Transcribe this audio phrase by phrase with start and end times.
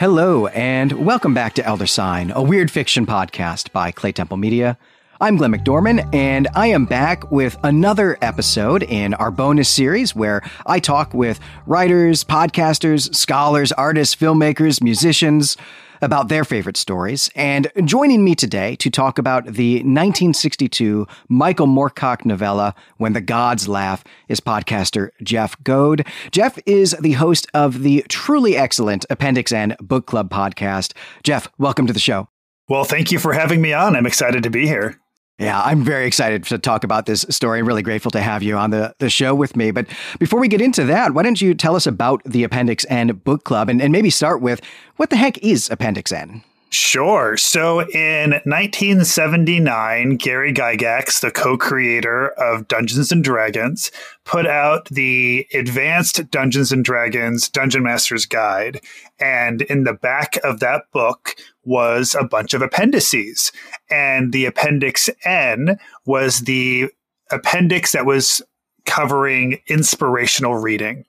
[0.00, 4.78] Hello, and welcome back to Elder Sign, a weird fiction podcast by Claytemple Media.
[5.22, 10.40] I'm Glenn McDorman, and I am back with another episode in our bonus series where
[10.64, 15.58] I talk with writers, podcasters, scholars, artists, filmmakers, musicians
[16.00, 17.28] about their favorite stories.
[17.34, 23.68] And joining me today to talk about the 1962 Michael Moorcock novella, When the Gods
[23.68, 26.06] Laugh, is podcaster Jeff Goad.
[26.32, 30.94] Jeff is the host of the truly excellent Appendix N Book Club podcast.
[31.22, 32.28] Jeff, welcome to the show.
[32.70, 33.96] Well, thank you for having me on.
[33.96, 34.99] I'm excited to be here.
[35.40, 37.62] Yeah, I'm very excited to talk about this story.
[37.62, 39.70] Really grateful to have you on the, the show with me.
[39.70, 39.86] But
[40.18, 43.44] before we get into that, why don't you tell us about the Appendix N Book
[43.44, 44.60] Club and, and maybe start with
[44.96, 46.44] what the heck is Appendix N?
[46.72, 47.36] Sure.
[47.36, 53.90] So in 1979, Gary Gygax, the co creator of Dungeons and Dragons,
[54.24, 58.80] put out the Advanced Dungeons and Dragons Dungeon Master's Guide.
[59.18, 63.50] And in the back of that book was a bunch of appendices.
[63.90, 66.88] And the Appendix N was the
[67.32, 68.42] appendix that was
[68.86, 71.04] covering inspirational reading.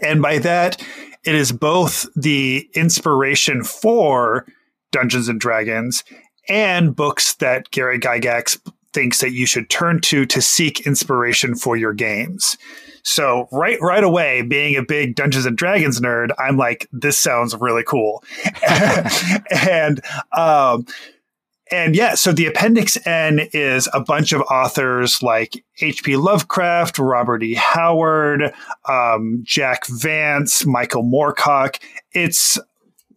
[0.00, 0.82] And by that,
[1.24, 4.46] it is both the inspiration for
[4.90, 6.04] Dungeons and Dragons
[6.48, 8.58] and books that Gary Gygax
[8.92, 12.56] thinks that you should turn to to seek inspiration for your games.
[13.02, 17.54] So right right away, being a big Dungeons and Dragons nerd, I'm like, this sounds
[17.60, 18.22] really cool.
[19.50, 20.00] and
[20.36, 20.86] um
[21.72, 26.16] and yeah, so the Appendix N is a bunch of authors like H.P.
[26.16, 27.54] Lovecraft, Robert E.
[27.54, 28.52] Howard,
[28.88, 31.80] um, Jack Vance, Michael Moorcock.
[32.12, 32.58] It's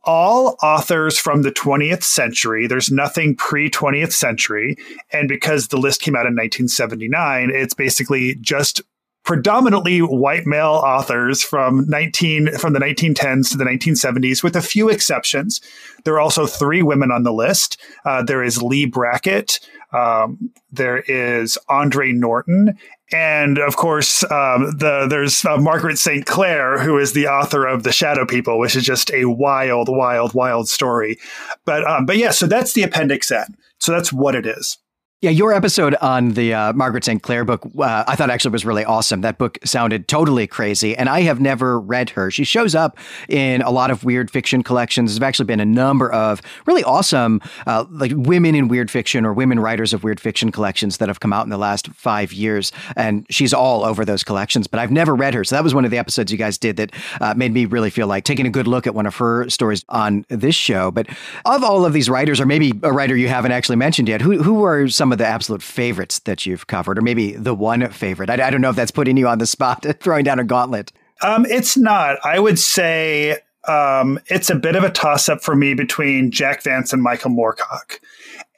[0.03, 2.67] all authors from the 20th century.
[2.67, 4.77] There's nothing pre 20th century.
[5.11, 8.81] And because the list came out in 1979, it's basically just
[9.23, 14.89] predominantly white male authors from 19 from the 1910s to the 1970s with a few
[14.89, 15.61] exceptions
[16.03, 19.59] there are also three women on the list uh, there is Leigh Brackett
[19.93, 22.77] um, there is andre norton
[23.13, 26.25] and of course, um, the there's uh, Margaret St.
[26.25, 30.33] Clair, who is the author of The Shadow People, which is just a wild, wild,
[30.33, 31.17] wild story.
[31.65, 33.55] But um, but yeah, so that's the Appendix N.
[33.79, 34.77] So that's what it is.
[35.23, 37.23] Yeah, your episode on the uh, Margaret St.
[37.23, 39.22] Clair book, uh, I thought actually was really awesome.
[39.22, 42.30] That book sounded totally crazy, and I have never read her.
[42.30, 42.98] She shows up
[43.30, 45.14] in a lot of weird fiction collections.
[45.14, 49.32] There's actually been a number of really awesome, uh, like women in weird fiction or
[49.32, 52.73] women writers of weird fiction collections that have come out in the last five years,
[52.98, 54.67] and she's all over those collections.
[54.67, 56.76] But I've never read her, so that was one of the episodes you guys did
[56.76, 56.92] that
[57.22, 59.86] uh, made me really feel like taking a good look at one of her stories
[59.88, 60.92] on this show.
[60.92, 61.08] But
[61.45, 64.44] of all of these writers, or maybe a writer you haven't actually mentioned yet, who
[64.44, 68.29] who are some of the absolute favorites that you've covered, or maybe the one favorite?
[68.29, 70.91] I, I don't know if that's putting you on the spot, throwing down a gauntlet.
[71.21, 72.17] Um, it's not.
[72.25, 73.37] I would say
[73.67, 77.31] um, it's a bit of a toss up for me between Jack Vance and Michael
[77.31, 77.99] Moorcock.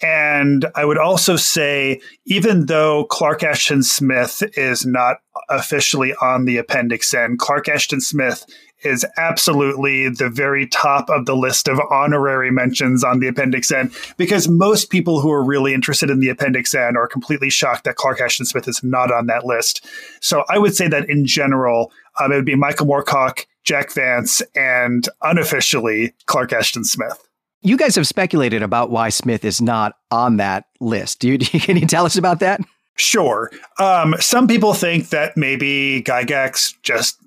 [0.02, 5.18] And I would also say, even though Clark Ashton Smith is not
[5.50, 8.46] officially on the Appendix N, Clark Ashton Smith
[8.86, 13.92] is absolutely the very top of the list of honorary mentions on the Appendix N
[14.18, 17.96] because most people who are really interested in the Appendix N are completely shocked that
[17.96, 19.86] Clark Ashton Smith is not on that list.
[20.22, 24.42] So I would say that in general, um, it would be Michael Moorcock, Jack Vance,
[24.56, 27.28] and unofficially Clark Ashton Smith.
[27.62, 31.20] You guys have speculated about why Smith is not on that list.
[31.20, 32.62] Do you, can you tell us about that?
[32.98, 33.52] Sure.
[33.78, 37.20] Um, some people think that maybe Gygax just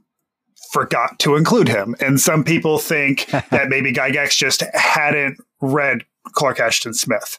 [0.70, 1.94] forgot to include him.
[2.00, 7.38] And some people think that maybe Gygax just hadn't read Clark Ashton Smith.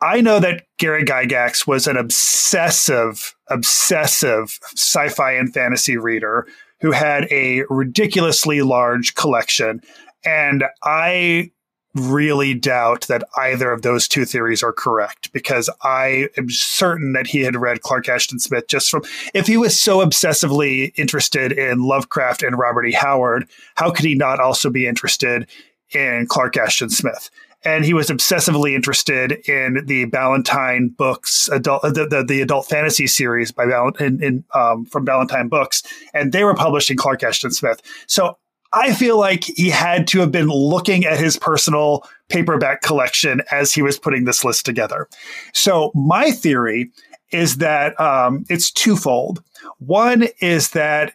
[0.00, 6.48] I know that Gary Gygax was an obsessive, obsessive sci fi and fantasy reader
[6.80, 9.80] who had a ridiculously large collection.
[10.24, 11.51] And I
[11.94, 17.26] really doubt that either of those two theories are correct because I am certain that
[17.26, 19.02] he had read Clark Ashton Smith just from
[19.34, 22.92] if he was so obsessively interested in Lovecraft and Robert E.
[22.92, 25.46] Howard, how could he not also be interested
[25.92, 27.30] in Clark Ashton Smith?
[27.64, 33.06] And he was obsessively interested in the Ballantine books, adult, the, the, the adult fantasy
[33.06, 37.22] series by Ballantine, in, in um, from Ballantine Books, and they were published in Clark
[37.22, 37.80] Ashton Smith.
[38.08, 38.36] So
[38.72, 43.72] I feel like he had to have been looking at his personal paperback collection as
[43.72, 45.08] he was putting this list together.
[45.52, 46.90] So my theory
[47.30, 49.42] is that um, it's twofold.
[49.78, 51.14] One is that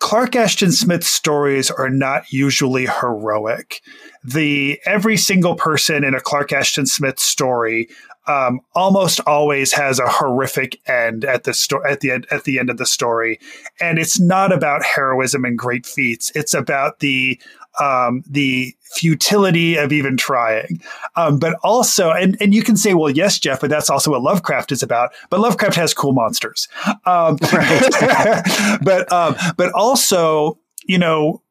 [0.00, 3.80] Clark Ashton Smith's stories are not usually heroic.
[4.24, 7.88] the every single person in a Clark Ashton Smith story
[8.26, 12.58] um, almost always has a horrific end at the sto- at the end at the
[12.58, 13.40] end of the story,
[13.80, 16.30] and it's not about heroism and great feats.
[16.34, 17.40] It's about the
[17.80, 20.82] um, the futility of even trying.
[21.16, 24.22] Um, but also, and, and you can say, well, yes, Jeff, but that's also what
[24.22, 25.10] Lovecraft is about.
[25.30, 26.68] But Lovecraft has cool monsters.
[27.06, 27.36] Um,
[28.82, 31.42] but, um, but also, you know,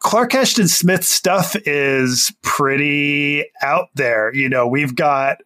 [0.00, 4.34] Clark Ashton Smith stuff is pretty out there.
[4.34, 5.38] You know, we've got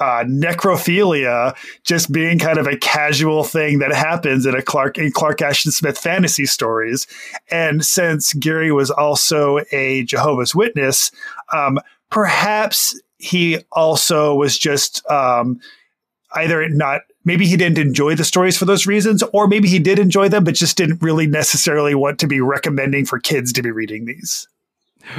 [0.00, 1.54] uh, necrophilia
[1.84, 5.72] just being kind of a casual thing that happens in a Clark in Clark Ashton
[5.72, 7.06] Smith fantasy stories.
[7.50, 11.10] And since Gary was also a Jehovah's Witness,
[11.52, 11.78] um,
[12.10, 15.60] perhaps he also was just um,
[16.34, 19.98] either not maybe he didn't enjoy the stories for those reasons, or maybe he did
[19.98, 23.70] enjoy them, but just didn't really necessarily want to be recommending for kids to be
[23.70, 24.48] reading these.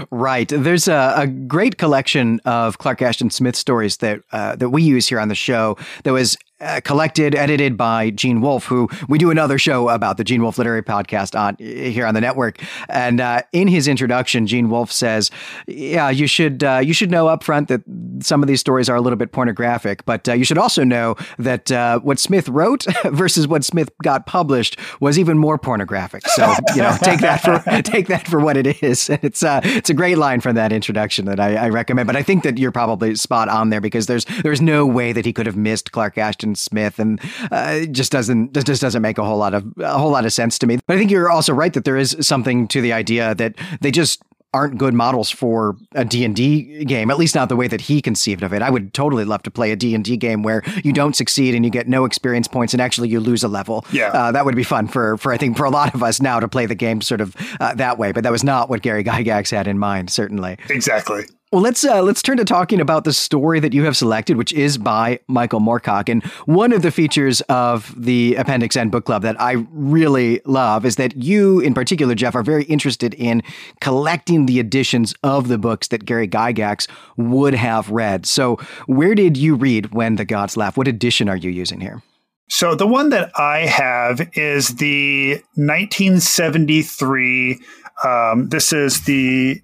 [0.10, 0.48] Right.
[0.48, 5.08] There's a, a, great collection of Clark Ashton Smith stories that uh, that we use
[5.08, 9.32] here on the show that was uh, collected, edited by Gene Wolfe, who we do
[9.32, 12.62] another show about the Gene Wolfe Literary Podcast on here on the network.
[12.90, 15.32] And uh, in his introduction, Gene Wolfe says,
[15.68, 17.82] "Yeah, you should uh, you should know up front that
[18.20, 21.16] some of these stories are a little bit pornographic, but uh, you should also know
[21.40, 26.28] that uh, what Smith wrote versus what Smith got published was even more pornographic.
[26.28, 29.10] So you know, take that for take that for what it is.
[29.10, 32.08] It's uh, it's a great line from that introduction that I, I recommend.
[32.08, 35.26] But I think that you're probably spot on there because there's there's no way that
[35.26, 37.20] he could have missed Clark Ashton." Smith, and
[37.52, 40.34] uh, it just doesn't just doesn't make a whole lot of a whole lot of
[40.34, 40.78] sense to me.
[40.88, 43.92] But I think you're also right that there is something to the idea that they
[43.92, 48.02] just aren't good models for a D&D game, at least not the way that he
[48.02, 48.62] conceived of it.
[48.62, 51.72] I would totally love to play a D&D game where you don't succeed and you
[51.72, 53.86] get no experience points and actually you lose a level.
[53.94, 54.10] Yeah.
[54.10, 56.40] Uh, that would be fun for, for, I think, for a lot of us now
[56.40, 58.12] to play the game sort of uh, that way.
[58.12, 60.58] But that was not what Gary Gygax had in mind, certainly.
[60.70, 61.24] Exactly.
[61.52, 64.54] Well, let's uh, let's turn to talking about the story that you have selected, which
[64.54, 66.08] is by Michael Moorcock.
[66.08, 70.86] And one of the features of the Appendix N book club that I really love
[70.86, 73.44] is that you, in particular, Jeff, are very interested in
[73.82, 76.88] collecting the editions of the books that Gary Gygax
[77.18, 78.26] would have read.
[78.26, 78.56] So,
[78.86, 80.78] where did you read When the Gods Laugh?
[80.78, 82.02] What edition are you using here?
[82.48, 87.60] So the one that I have is the 1973.
[88.06, 89.62] Um, this is the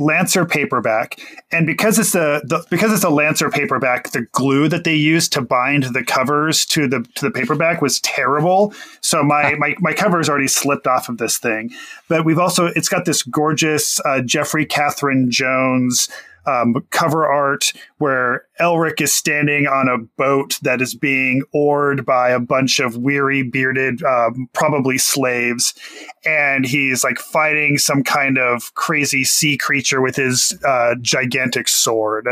[0.00, 4.84] Lancer paperback, and because it's a the, because it's a Lancer paperback, the glue that
[4.84, 8.72] they used to bind the covers to the to the paperback was terrible.
[9.00, 11.70] So my my my cover is already slipped off of this thing.
[12.08, 16.08] But we've also it's got this gorgeous uh, Jeffrey Catherine Jones
[16.48, 22.30] um, cover art where Elric is standing on a boat that is being oared by
[22.30, 25.74] a bunch of weary, bearded, um, probably slaves.
[26.24, 32.28] And he's like fighting some kind of crazy sea creature with his uh, gigantic sword.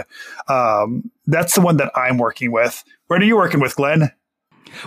[0.48, 2.84] Um, that's the one that I'm working with.
[3.08, 4.12] What are you working with, Glenn?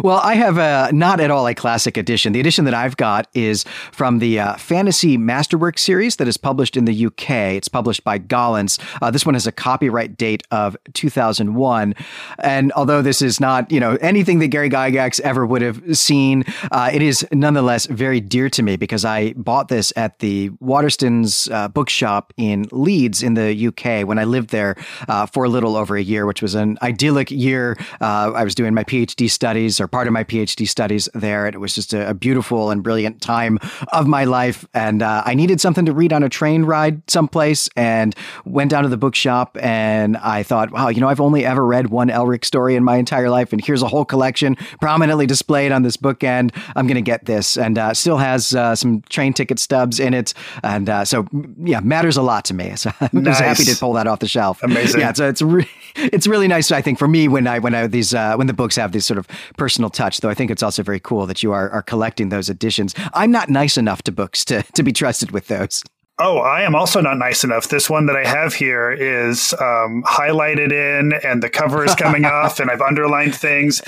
[0.01, 2.33] Well, I have a not at all a classic edition.
[2.33, 6.77] The edition that I've got is from the uh, Fantasy Masterwork series that is published
[6.77, 7.29] in the UK.
[7.29, 8.79] It's published by Gollancz.
[9.01, 11.95] Uh, this one has a copyright date of 2001.
[12.39, 16.43] And although this is not, you know, anything that Gary Gygax ever would have seen,
[16.71, 21.51] uh, it is nonetheless very dear to me because I bought this at the Waterstones
[21.51, 24.75] uh, bookshop in Leeds in the UK when I lived there
[25.07, 27.77] uh, for a little over a year, which was an idyllic year.
[28.01, 31.45] Uh, I was doing my PhD studies studies or part of my PhD studies there.
[31.45, 33.59] And it was just a, a beautiful and brilliant time
[33.93, 34.67] of my life.
[34.73, 38.83] And uh, I needed something to read on a train ride someplace and went down
[38.83, 42.45] to the bookshop and I thought, wow, you know, I've only ever read one Elric
[42.45, 43.53] story in my entire life.
[43.53, 46.51] And here's a whole collection prominently displayed on this bookend.
[46.75, 47.57] I'm going to get this.
[47.57, 50.33] And uh, still has uh, some train ticket stubs in it.
[50.63, 52.69] And uh, so, yeah, matters a lot to me.
[52.79, 53.39] So I'm nice.
[53.39, 54.63] happy to pull that off the shelf.
[54.63, 55.01] Amazing.
[55.01, 57.87] Yeah, so it's, re- it's really nice, I think, for me when I, when I,
[57.87, 59.27] these, uh, when the books have these sort of
[59.59, 62.49] personal touch, though I think it's also very cool that you are, are collecting those
[62.49, 62.95] editions.
[63.13, 65.83] I'm not nice enough to books to, to be trusted with those.
[66.21, 67.69] Oh, I am also not nice enough.
[67.69, 72.25] This one that I have here is um, highlighted in, and the cover is coming
[72.39, 73.81] off, and I've underlined things.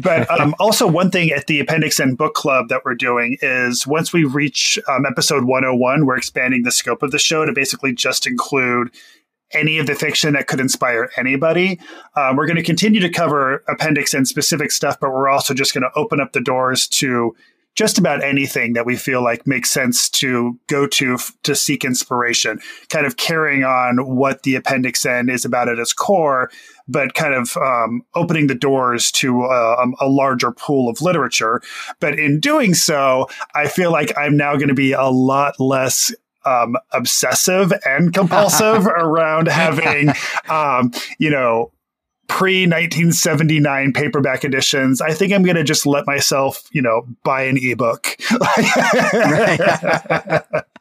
[0.00, 3.84] But um, also, one thing at the Appendix N book club that we're doing is
[3.84, 7.92] once we reach um, episode 101, we're expanding the scope of the show to basically
[7.92, 8.92] just include
[9.54, 11.78] any of the fiction that could inspire anybody.
[12.16, 15.74] Um, we're going to continue to cover appendix N specific stuff, but we're also just
[15.74, 17.34] going to open up the doors to
[17.74, 21.84] just about anything that we feel like makes sense to go to f- to seek
[21.84, 26.50] inspiration, kind of carrying on what the appendix N is about at its core,
[26.86, 31.62] but kind of um, opening the doors to uh, a larger pool of literature.
[31.98, 36.12] But in doing so, I feel like I'm now going to be a lot less
[36.44, 40.10] um, obsessive and compulsive around having,
[40.48, 41.72] um, you know,
[42.28, 45.00] pre 1979 paperback editions.
[45.00, 48.16] I think I'm going to just let myself, you know, buy an ebook.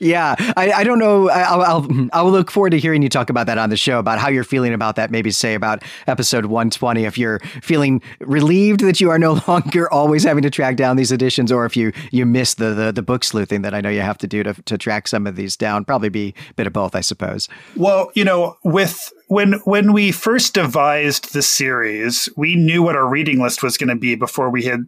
[0.00, 1.30] yeah, I, I, don't know.
[1.30, 4.18] I'll, I'll, I'll look forward to hearing you talk about that on the show about
[4.18, 5.10] how you're feeling about that.
[5.10, 10.24] Maybe say about episode 120 if you're feeling relieved that you are no longer always
[10.24, 13.24] having to track down these editions, or if you you miss the the, the book
[13.24, 15.84] sleuthing that I know you have to do to to track some of these down.
[15.84, 17.48] Probably be a bit of both, I suppose.
[17.76, 23.08] Well, you know, with when when we first devised the series, we knew what our
[23.08, 24.86] reading list was going to be before we had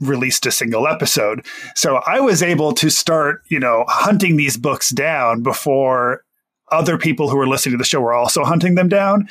[0.00, 1.44] released a single episode.
[1.74, 6.22] So I was able to start, you know, hunting these books down before
[6.72, 9.28] other people who were listening to the show were also hunting them down.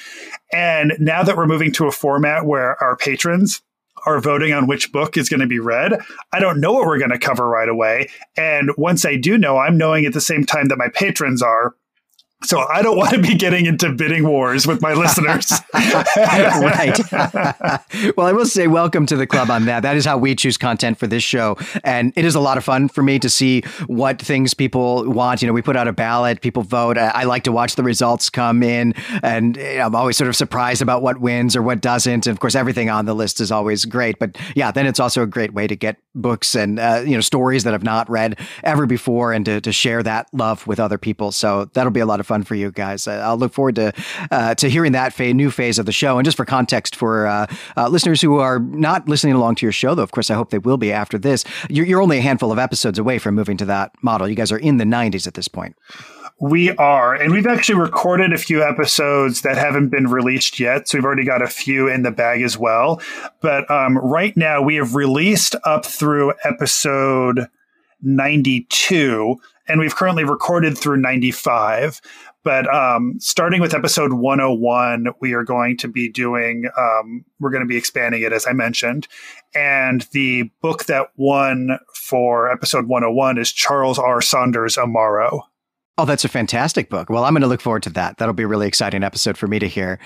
[0.53, 3.61] And now that we're moving to a format where our patrons
[4.05, 5.93] are voting on which book is going to be read,
[6.31, 8.09] I don't know what we're going to cover right away.
[8.37, 11.75] And once I do know, I'm knowing at the same time that my patrons are
[12.45, 15.51] so I don't want to be getting into bidding wars with my listeners.
[15.73, 16.99] right.
[18.15, 19.81] well, I will say welcome to the club on that.
[19.81, 21.57] That is how we choose content for this show.
[21.83, 25.41] And it is a lot of fun for me to see what things people want.
[25.41, 26.97] You know, we put out a ballot, people vote.
[26.97, 28.93] I like to watch the results come in.
[29.23, 32.27] And I'm always sort of surprised about what wins or what doesn't.
[32.27, 34.19] And of course, everything on the list is always great.
[34.19, 37.21] But yeah, then it's also a great way to get books and, uh, you know,
[37.21, 40.97] stories that I've not read ever before and to, to share that love with other
[40.97, 41.31] people.
[41.31, 43.07] So that'll be a lot of fun for you guys.
[43.07, 43.93] I'll look forward to
[44.31, 46.17] uh, to hearing that fa- new phase of the show.
[46.17, 49.71] And just for context, for uh, uh, listeners who are not listening along to your
[49.71, 51.43] show, though, of course, I hope they will be after this.
[51.69, 54.27] You're, you're only a handful of episodes away from moving to that model.
[54.27, 55.75] You guys are in the 90s at this point.
[56.39, 60.89] We are, and we've actually recorded a few episodes that haven't been released yet.
[60.89, 63.01] So we've already got a few in the bag as well.
[63.41, 67.47] But um, right now, we have released up through episode
[68.01, 69.37] 92
[69.67, 72.01] and we've currently recorded through 95.
[72.43, 77.63] But um, starting with episode 101, we are going to be doing, um, we're going
[77.63, 79.07] to be expanding it, as I mentioned.
[79.55, 84.21] And the book that won for episode 101 is Charles R.
[84.21, 85.41] Saunders Imaro.
[85.97, 87.09] Oh, that's a fantastic book.
[87.09, 88.17] Well, I'm going to look forward to that.
[88.17, 89.97] That'll be a really exciting episode for me to hear.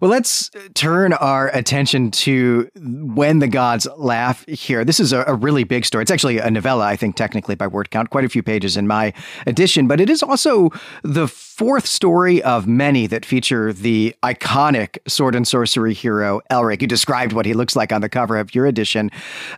[0.00, 4.86] Well, let's uh, turn our attention to When the Gods Laugh here.
[4.86, 6.00] This is a, a, really big story.
[6.00, 8.86] It's actually a novella, I think, technically by word count, quite a few pages in
[8.86, 9.12] my
[9.46, 10.70] edition, but it is also
[11.02, 16.82] the fourth story of many that feature the iconic sword and sorcery hero Elric.
[16.82, 19.08] You described what he looks like on the cover of your edition.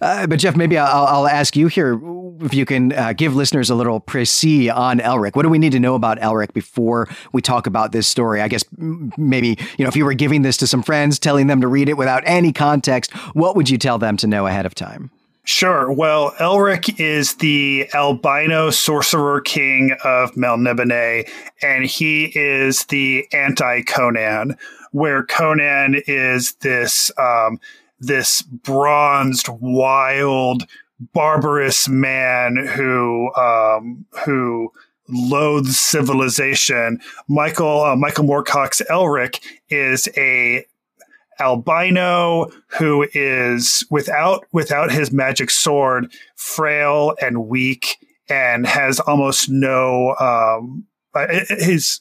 [0.03, 1.99] Uh, but, Jeff, maybe I'll, I'll, ask you here
[2.43, 5.37] if you can uh, give listeners a little précis on Elric.
[5.37, 8.43] What do we need to know about Elric before we talk about this story?
[8.43, 11.62] I guess maybe, you know, if you were giving this to some friends, telling them
[11.62, 14.75] to read it without any context, what would you tell them to know ahead of
[14.75, 15.11] time?
[15.47, 15.93] Sure.
[15.93, 21.31] Well, Elric is the albino sorcerer king of Melniboné,
[21.62, 24.57] and he is the anti Conan,
[24.91, 27.61] where Conan is this um,
[28.00, 30.67] this bronzed, wild,
[31.15, 34.73] barbarous man who um, who
[35.09, 36.99] loathes civilization.
[37.29, 40.67] Michael uh, Michael Moorcock's Elric is a
[41.40, 50.14] albino who is without without his magic sword, frail and weak, and has almost no
[50.21, 52.00] um, uh, his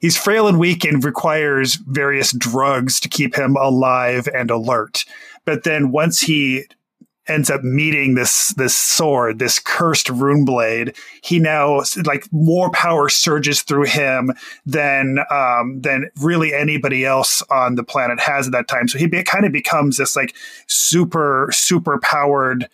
[0.00, 5.04] he's frail and weak and requires various drugs to keep him alive and alert.
[5.44, 6.64] But then once he
[7.28, 13.08] ends up meeting this this sword, this cursed rune blade, he now like more power
[13.08, 14.32] surges through him
[14.64, 18.88] than um, than really anybody else on the planet has at that time.
[18.88, 20.34] So he be, kind of becomes this like
[20.66, 22.68] super super powered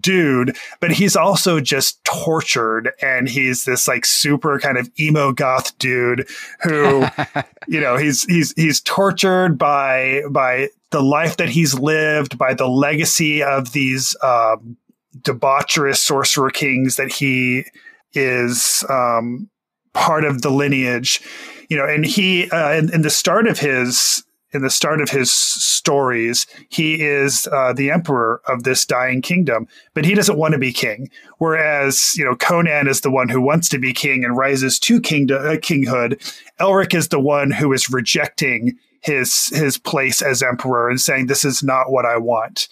[0.00, 5.76] dude, but he's also just tortured and he's this like super kind of emo goth
[5.78, 6.28] dude
[6.62, 7.06] who,
[7.68, 12.68] you know, he's, he's, he's tortured by, by the life that he's lived, by the
[12.68, 14.76] legacy of these, um,
[15.18, 17.64] debaucherous sorcerer kings that he
[18.12, 19.48] is, um,
[19.92, 21.20] part of the lineage,
[21.68, 25.10] you know, and he, uh, in, in the start of his, in the start of
[25.10, 30.52] his stories, he is uh, the emperor of this dying kingdom, but he doesn't want
[30.52, 31.10] to be king.
[31.38, 35.00] Whereas, you know, Conan is the one who wants to be king and rises to
[35.00, 36.20] kingdom, uh, kinghood.
[36.60, 41.44] Elric is the one who is rejecting his his place as emperor and saying, "This
[41.44, 42.68] is not what I want."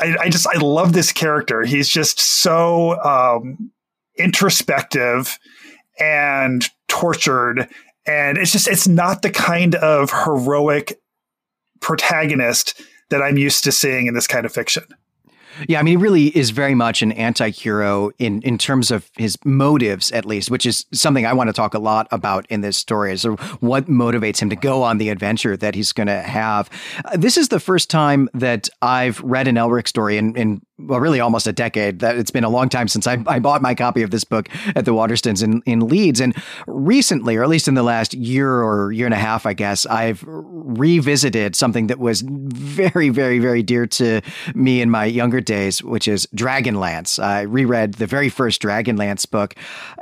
[0.00, 1.64] I, I just I love this character.
[1.64, 3.70] He's just so um,
[4.16, 5.38] introspective
[5.98, 7.68] and tortured
[8.08, 10.98] and it's just it's not the kind of heroic
[11.80, 14.84] protagonist that I'm used to seeing in this kind of fiction.
[15.66, 19.36] Yeah, I mean, he really is very much an anti-hero in in terms of his
[19.44, 22.76] motives, at least, which is something I want to talk a lot about in this
[22.76, 23.16] story.
[23.16, 26.70] So, what motivates him to go on the adventure that he's going to have?
[27.04, 31.20] Uh, this is the first time that I've read an Elric story in well, really
[31.20, 31.98] almost a decade.
[32.00, 34.48] That it's been a long time since I, I bought my copy of this book
[34.76, 36.20] at the Waterstones in, in Leeds.
[36.20, 36.34] And
[36.66, 39.86] recently, or at least in the last year or year and a half, I guess,
[39.86, 44.20] I've revisited something that was very, very, very dear to
[44.54, 47.22] me in my younger days, which is Dragonlance.
[47.22, 49.54] I reread the very first Dragonlance book,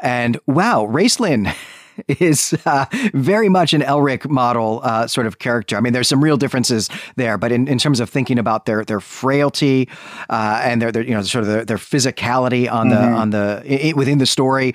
[0.02, 1.54] and wow, Raistlin
[2.08, 5.76] is uh, very much an Elric model uh, sort of character.
[5.76, 8.84] I mean, there's some real differences there, but in, in terms of thinking about their
[8.84, 9.88] their frailty
[10.28, 13.12] uh, and their, their you know sort of their, their physicality on mm-hmm.
[13.12, 14.74] the on the within the story,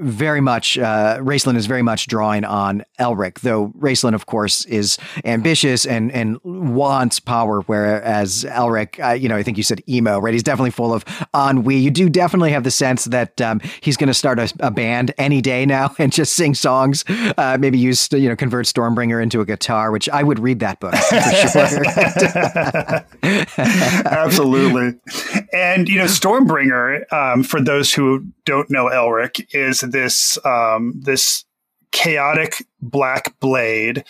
[0.00, 4.96] very much, uh, Raistlin is very much drawing on Elric, though Raistlin, of course, is
[5.24, 10.18] ambitious and and wants power, whereas Elric, uh, you know, I think you said emo,
[10.18, 10.32] right?
[10.32, 11.76] He's definitely full of ennui.
[11.76, 15.12] You do definitely have the sense that um, he's going to start a, a, band
[15.18, 17.04] any day now and just sing songs,
[17.36, 20.78] uh, maybe use, you know, convert Stormbringer into a guitar, which I would read that
[20.78, 21.64] book for sure.
[24.06, 24.98] Absolutely.
[25.52, 31.44] And, you know, Stormbringer, um, for those who don't know Elric, is this um, this
[31.90, 34.04] chaotic black blade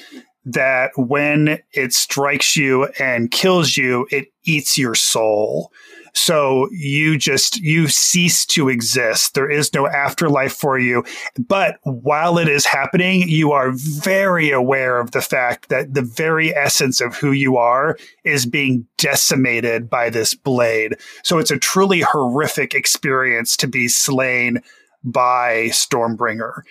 [0.44, 5.70] that when it strikes you and kills you, it eats your soul.
[6.14, 9.34] So you just, you cease to exist.
[9.34, 11.04] There is no afterlife for you.
[11.38, 16.54] But while it is happening, you are very aware of the fact that the very
[16.56, 20.96] essence of who you are is being decimated by this blade.
[21.22, 24.62] So it's a truly horrific experience to be slain
[25.04, 26.62] by Stormbringer.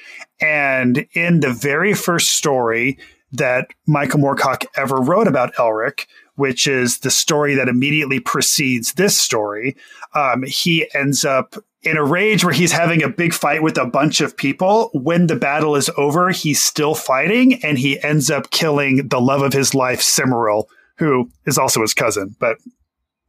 [0.42, 2.98] And in the very first story
[3.32, 9.20] that Michael Moorcock ever wrote about Elric, which is the story that immediately precedes this
[9.20, 9.76] story,
[10.14, 13.86] um, he ends up in a rage where he's having a big fight with a
[13.86, 14.90] bunch of people.
[14.94, 19.42] When the battle is over, he's still fighting and he ends up killing the love
[19.42, 20.66] of his life, Cymoril,
[20.98, 22.58] who is also his cousin, but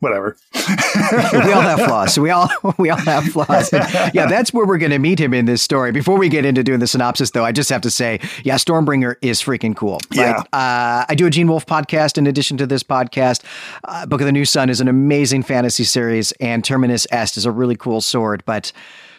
[0.01, 0.37] whatever.
[0.55, 2.19] we all have flaws.
[2.19, 3.73] We all we all have flaws.
[3.73, 5.93] And yeah, that's where we're going to meet him in this story.
[5.93, 9.17] Before we get into doing the synopsis, though, I just have to say, yeah, Stormbringer
[9.23, 10.01] is freaking cool.
[10.13, 13.45] Yeah, uh, I do a Gene Wolfe podcast in addition to this podcast.
[13.85, 17.47] Uh, Book of the New Sun is an amazing fantasy series, and Terminus Est is
[17.47, 18.73] a really cool sword, but.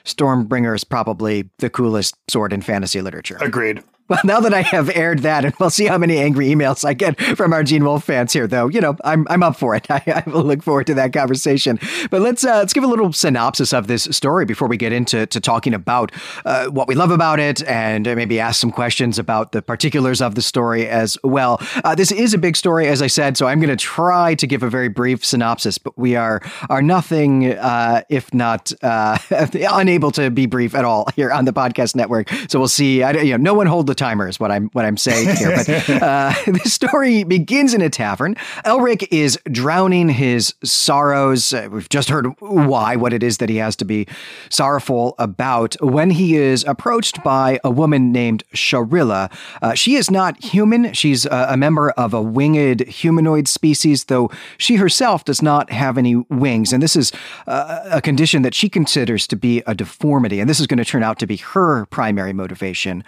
[0.06, 3.38] Stormbringer is probably the coolest sword in fantasy literature.
[3.42, 3.84] Agreed.
[4.10, 6.96] Well, now that I have aired that, and we'll see how many angry emails I
[6.96, 8.68] get from our Gene Wolfe fans here, though.
[8.68, 9.86] You know, I'm I'm up for it.
[9.92, 11.80] I, I will look forward to that conversation.
[12.10, 15.28] But let's uh, let's give a little synopsis of this story before we get into
[15.28, 16.12] to talking about
[16.44, 20.34] uh, what we love about it, and maybe ask some questions about the particulars of
[20.34, 21.62] the story as well.
[21.84, 24.48] Uh, this is a big story, as I said, so I'm going to try to
[24.48, 25.78] give a very brief synopsis.
[25.78, 29.20] But we are are nothing uh, if not uh,
[29.54, 32.32] unable to be brief at all here on the podcast network.
[32.48, 33.04] So we'll see.
[33.04, 35.56] I, you know, no one hold the timer is what I'm what I'm saying here.
[35.56, 38.36] But uh, the story begins in a tavern.
[38.66, 41.54] Elric is drowning his sorrows.
[41.54, 44.08] Uh, we've just heard why, what it is that he has to be
[44.50, 45.76] sorrowful about.
[45.82, 49.32] When he is approached by a woman named Shaarilla,
[49.62, 50.94] uh, she is not human.
[50.94, 55.98] She's a, a member of a winged humanoid species, though she herself does not have
[55.98, 56.72] any wings.
[56.74, 57.12] And this is
[57.48, 60.40] uh, a condition that she considers to be a deformity.
[60.40, 63.04] And this is going to turn out to be her primary motivation.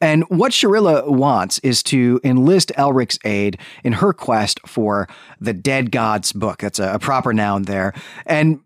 [0.00, 5.08] And what Shaarilla wants is to enlist Elric's aid in her quest for
[5.40, 6.58] the Dead Gods book.
[6.58, 7.94] That's a, a proper noun there.
[8.26, 8.60] And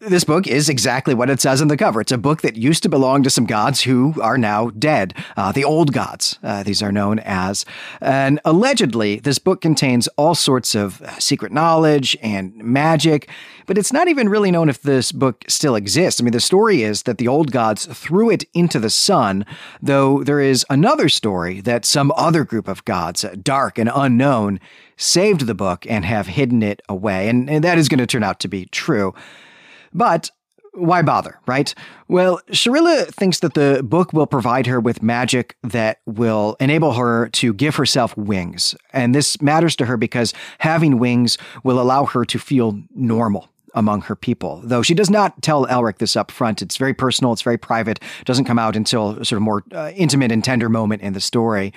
[0.00, 2.02] this book is exactly what it says on the cover.
[2.02, 5.52] It's a book that used to belong to some gods who are now dead, uh,
[5.52, 7.64] the old gods, uh, these are known as.
[8.02, 13.30] And allegedly, this book contains all sorts of uh, secret knowledge and magic,
[13.64, 16.20] but it's not even really known if this book still exists.
[16.20, 19.46] I mean, the story is that the old gods threw it into the sun,
[19.80, 24.60] though there is another story that some other group of gods, uh, dark and unknown,
[24.98, 27.30] saved the book and have hidden it away.
[27.30, 29.14] And, and that is going to turn out to be true.
[29.92, 30.30] But
[30.76, 31.74] why bother, right?
[32.08, 37.28] Well, Shaarilla thinks that the book will provide her with magic that will enable her
[37.30, 38.74] to give herself wings.
[38.92, 44.00] And this matters to her because having wings will allow her to feel normal among
[44.02, 44.60] her people.
[44.64, 46.62] Though she does not tell Elric this up front.
[46.62, 49.92] It's very personal, it's very private, doesn't come out until a sort of more uh,
[49.94, 51.72] intimate and tender moment in the story.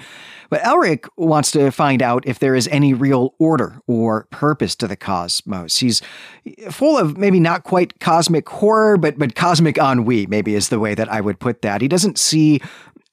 [0.49, 4.88] But Elric wants to find out if there is any real order or purpose to
[4.88, 5.77] the cosmos.
[5.77, 6.01] He's
[6.71, 10.95] full of maybe not quite cosmic horror, but but cosmic ennui, maybe is the way
[10.95, 11.81] that I would put that.
[11.81, 12.62] He doesn't see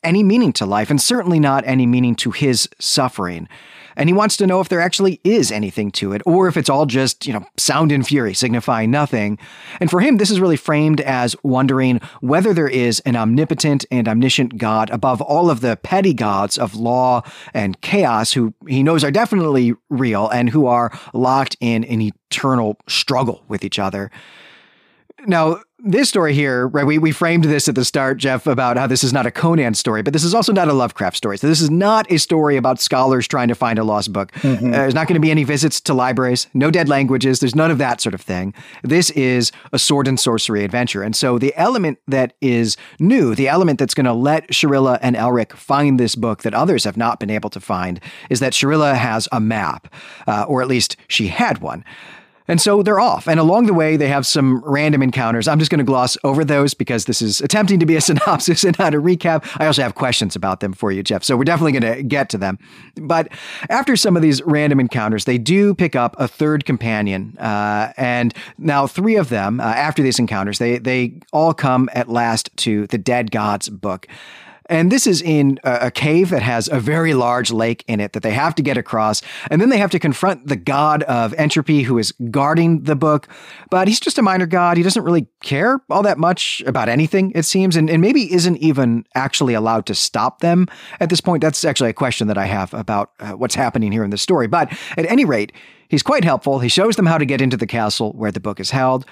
[0.03, 3.49] any meaning to life, and certainly not any meaning to his suffering.
[3.97, 6.69] And he wants to know if there actually is anything to it, or if it's
[6.69, 9.39] all just, you know, sound and fury signifying nothing.
[9.81, 14.09] And for him, this is really framed as wondering whether there is an omnipotent and
[14.09, 17.23] omniscient God above all of the petty gods of law
[17.55, 22.79] and chaos who he knows are definitely real and who are locked in an eternal
[22.89, 24.11] struggle with each other.
[25.27, 26.87] Now, this story here, right?
[26.87, 29.75] We, we framed this at the start, Jeff, about how this is not a Conan
[29.75, 31.37] story, but this is also not a Lovecraft story.
[31.37, 34.33] So this is not a story about scholars trying to find a lost book.
[34.33, 34.69] Mm-hmm.
[34.69, 37.41] Uh, there's not going to be any visits to libraries, no dead languages.
[37.41, 38.55] There's none of that sort of thing.
[38.83, 41.03] This is a sword and sorcery adventure.
[41.03, 45.15] And so the element that is new, the element that's going to let Shaarilla and
[45.15, 48.97] Elric find this book that others have not been able to find, is that Shaarilla
[48.97, 49.93] has a map,
[50.27, 51.85] uh, or at least she had one.
[52.49, 53.29] And so they're off.
[53.29, 55.49] And along the way, they have some random encounters.
[55.49, 58.65] I'm just going to gloss over those because this is attempting to be a synopsis
[58.65, 59.45] and not a recap.
[59.61, 61.25] I also have questions about them for you, Jeff.
[61.25, 62.59] So we're definitely going to get to them.
[62.97, 63.29] But
[63.69, 67.37] after some of these random encounters, they do pick up a third companion.
[67.39, 72.09] Uh, and now three of them, uh, after these encounters, they, they all come at
[72.09, 74.07] last to the Dead Gods book.
[74.69, 78.23] And this is in a, cave that has a very large lake in it that
[78.23, 79.23] they have to get across.
[79.51, 83.29] And then they have to confront the god of entropy who is guarding the book.
[83.71, 84.77] But he's just a minor god.
[84.77, 88.57] He doesn't really care all that much about anything, it seems, and, and maybe isn't
[88.59, 90.67] even actually allowed to stop them
[91.01, 91.41] at this point.
[91.41, 94.47] That's actually a question that I have about uh, what's happening here in the story.
[94.47, 95.53] But at any rate,
[95.89, 96.59] he's quite helpful.
[96.59, 99.07] He shows them how to get into the castle where the book is held.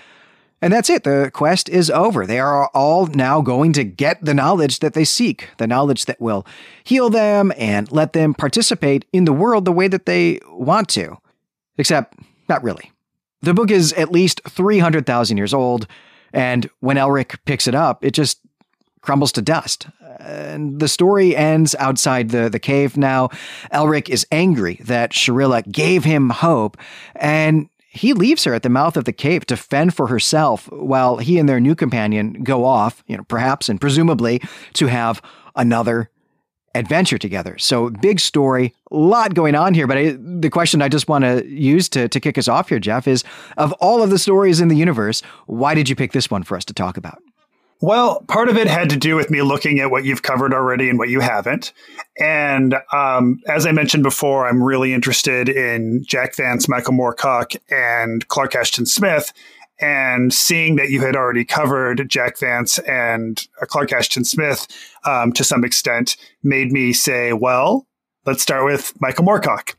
[0.65, 1.05] And that's it.
[1.05, 2.25] The quest is over.
[2.25, 6.19] They are all now going to get the knowledge that they seek, the knowledge that
[6.19, 6.47] will
[6.83, 11.19] heal them and let them participate in the world the way that they want to.
[11.77, 12.93] Except, not really.
[13.43, 15.87] The book is at least 300,000 years old,
[16.33, 18.41] and when Elric picks it up, it just
[19.03, 19.89] crumbles to dust.
[20.19, 23.29] And the story ends outside the, the cave now.
[23.71, 26.79] Elric is angry that Shaarilla gave him hope,
[27.17, 31.19] and he leaves her at the mouth of the cave to fend for herself while
[31.19, 34.43] he and their new companion go off, you know, perhaps and presumably
[34.75, 35.23] to have
[35.55, 36.11] another
[36.75, 37.57] adventure together.
[37.57, 39.87] So big story, a lot going on here.
[39.87, 42.81] But I, the question I just want to use to, to kick us off here,
[42.81, 43.23] Jeff, is
[43.57, 46.57] of all of the stories in the universe, why did you pick this one for
[46.57, 47.23] us to talk about?
[47.85, 50.89] Well, part of it had to do with me looking at what you've covered already
[50.89, 51.75] and what you haven't.
[52.19, 58.27] And um, as I mentioned before, I'm really interested in Jack Vance, Michael Moorcock, and
[58.29, 59.35] Clark Ashton Smith.
[59.83, 64.67] And seeing that you had already covered Jack Vance and uh, Clark Ashton Smith
[65.05, 67.87] um, to some extent made me say, well,
[68.25, 69.75] let's start with Michael Moorcock.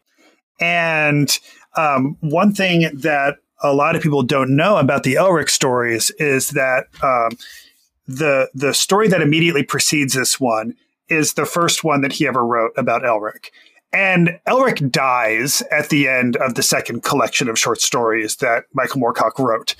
[0.59, 1.39] And
[1.75, 6.49] um, one thing that a lot of people don't know about the Elric stories is
[6.49, 7.31] that um,
[8.07, 10.75] the the story that immediately precedes this one
[11.07, 13.49] is the first one that he ever wrote about Elric.
[13.93, 18.99] And Elric dies at the end of the second collection of short stories that Michael
[18.99, 19.75] Moorcock wrote.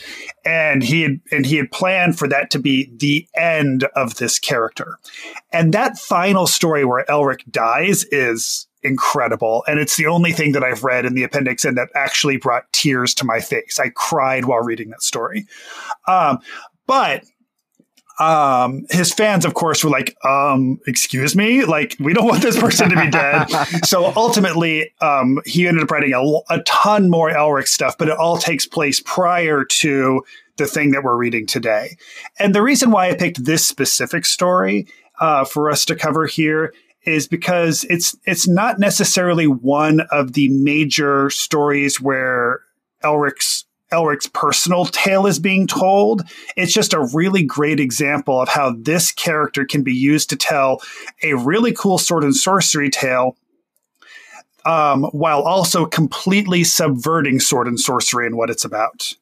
[0.46, 4.40] And he had and he had planned for that to be the end of this
[4.40, 5.00] character.
[5.52, 9.66] And that final story where Elric dies is incredible.
[9.68, 12.72] And it's the only thing that I've read in the appendix N that actually brought
[12.72, 13.80] tears to my face.
[13.80, 15.46] I cried while reading that story.
[16.08, 16.40] Um,
[16.88, 17.26] but
[18.19, 22.58] um, his fans, of course, were like, um, excuse me, like, we don't want this
[22.58, 23.45] person to be dead.
[23.86, 28.17] so ultimately, um, he ended up writing a, a ton more Elric stuff, but it
[28.17, 30.23] all takes place prior to
[30.58, 31.97] the thing that we're reading today.
[32.39, 34.88] And the reason why I picked this specific story
[35.19, 36.73] uh, for us to cover here
[37.06, 42.62] is because it's it's not necessarily one of the major stories where
[43.04, 46.23] Elric's Elric's personal tale is being told.
[46.58, 50.81] It's just a really great example of how this character can be used to tell
[51.23, 53.38] a really cool sword and sorcery tale
[54.65, 59.13] um, while also completely subverting sword and sorcery and what it's about.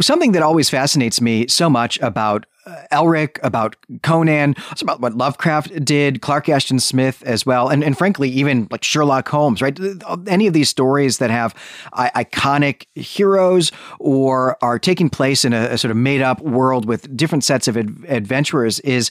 [0.00, 5.14] Something that always fascinates me so much about Uh, Elric, about Conan, it's about what
[5.14, 9.78] Lovecraft did, Clark Ashton Smith as well, and, and frankly, even like Sherlock Holmes, right?
[10.26, 11.54] Any of these stories that have
[11.94, 17.16] iconic heroes or are taking place in a, a sort of made up world with
[17.16, 19.10] different sets of ad- adventurers is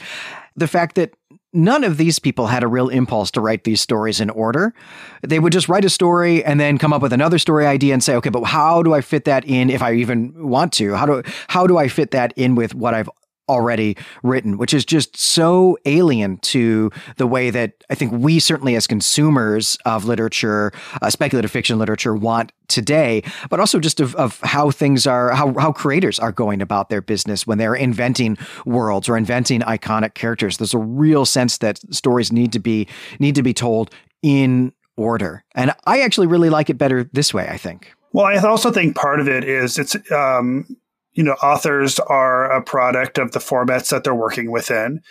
[0.57, 1.13] the fact that
[1.53, 4.73] none of these people had a real impulse to write these stories in order.
[5.21, 8.03] They would just write a story and then come up with another story idea and
[8.03, 10.95] say, okay, but how do I fit that in if I even want to?
[10.95, 13.09] How do how do I fit that in with what I've
[13.47, 18.75] already written, which is just so alien to the way that I think we certainly
[18.75, 24.39] as consumers of literature, uh, speculative fiction literature want today, but also just of, of
[24.41, 29.07] how things are, how, how creators are going about their business when they're inventing worlds
[29.07, 30.57] or inventing iconic characters.
[30.57, 32.87] There's a real sense that stories need to be,
[33.19, 33.91] need to be told
[34.23, 35.43] in order.
[35.53, 37.93] And I actually really like it better this way, I think.
[38.13, 40.77] Well, I also think part of it is it's, um,
[41.15, 45.01] you know, authors are a product of the formats that they're working within.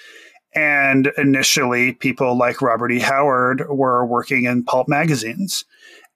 [0.55, 3.01] And initially, people like Robert E.
[3.01, 5.65] Howard were working in pulp magazines.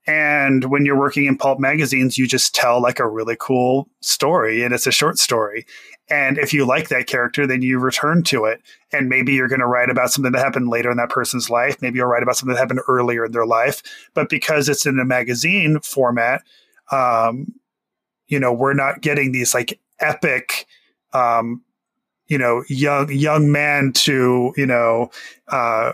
[0.06, 4.62] And when you're working in pulp magazines, you just tell like a really cool story
[4.62, 5.66] and it's a short story.
[6.08, 8.62] And if you like that character, then you return to it.
[8.90, 11.82] And maybe you're going to write about something that happened later in that person's life.
[11.82, 13.82] Maybe you'll write about something that happened earlier in their life.
[14.14, 16.42] But because it's in a magazine format,
[16.90, 17.52] um,
[18.28, 20.66] you know, we're not getting these like epic,
[21.12, 21.62] um,
[22.26, 25.10] you know, young, young man to, you know,
[25.48, 25.92] uh,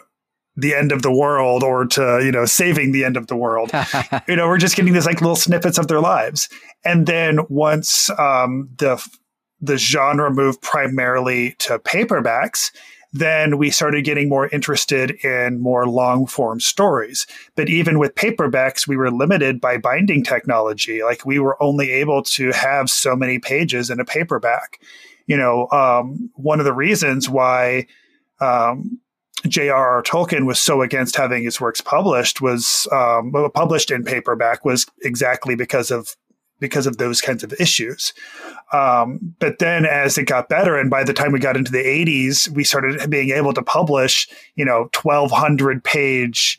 [0.57, 3.73] the end of the world or to you know saving the end of the world.
[4.29, 6.49] You know we're just getting these like little snippets of their lives.
[6.85, 9.05] And then once um, the
[9.61, 12.71] the genre moved primarily to paperbacks
[13.15, 17.29] then we started getting more interested in more long form stories.
[17.55, 21.05] But even with paperbacks, we were limited by binding technology.
[21.05, 24.81] Like we were only able to have so many pages in a paperback.
[25.29, 27.87] You know, um, one of the reasons why
[28.41, 29.01] um,
[29.47, 30.03] J.R.R.
[30.03, 35.55] Tolkien was so against having his works published was um, published in paperback was exactly
[35.55, 36.17] because of
[36.61, 38.13] because of those kinds of issues.
[38.73, 41.85] Um, but then as it got better, and by the time we got into the
[41.85, 46.59] 80s, we started being able to publish, you know, 1200 page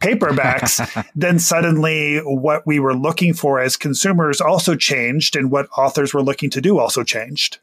[0.00, 6.12] paperbacks, then suddenly what we were looking for as consumers also changed, and what authors
[6.12, 7.58] were looking to do also changed.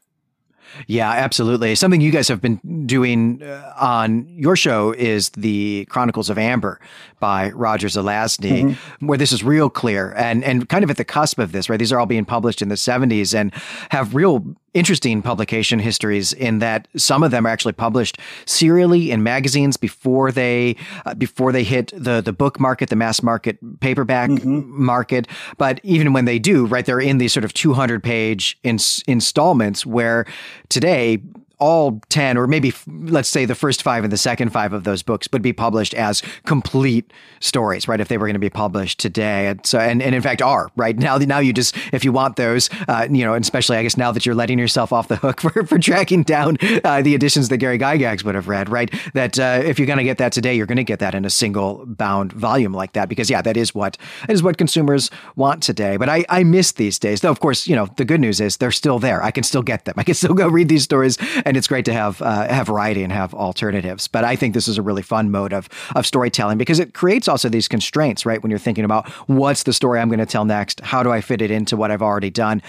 [0.86, 1.74] Yeah, absolutely.
[1.74, 6.80] Something you guys have been doing uh, on your show is the Chronicles of Amber
[7.22, 9.06] by Roger Zelazny, mm-hmm.
[9.06, 11.78] where this is real clear and and kind of at the cusp of this, right?
[11.78, 13.54] These are all being published in the 70s and
[13.90, 19.22] have real interesting publication histories in that some of them are actually published serially in
[19.22, 20.74] magazines before they
[21.06, 24.84] uh, before they hit the the book market, the mass market paperback mm-hmm.
[24.84, 25.28] market.
[25.58, 29.86] But even when they do, right, they're in these sort of 200 page ins- installments
[29.86, 30.26] where
[30.68, 31.22] today
[31.62, 35.00] all 10 or maybe let's say the first five and the second five of those
[35.02, 38.98] books would be published as complete stories right if they were going to be published
[38.98, 39.46] today.
[39.46, 40.98] And so and, and in fact are right?
[40.98, 44.10] Now now you just if you want those uh, you know especially i guess now
[44.10, 47.58] that you're letting yourself off the hook for, for tracking down uh, the editions that
[47.58, 48.92] gary gygax would have read right?
[49.14, 51.24] That uh, if you're going to get that today you're going to get that in
[51.24, 55.10] a single bound volume like that because yeah that is what that is what consumers
[55.36, 55.96] want today.
[55.96, 58.56] But i i miss these days though of course you know the good news is
[58.56, 59.22] they're still there.
[59.22, 59.94] I can still get them.
[59.96, 62.66] I can still go read these stories and and it's great to have uh, have
[62.66, 64.08] variety and have alternatives.
[64.08, 67.28] But I think this is a really fun mode of of storytelling because it creates
[67.28, 68.42] also these constraints, right?
[68.42, 71.20] When you're thinking about what's the story I'm going to tell next, how do I
[71.20, 72.62] fit it into what I've already done?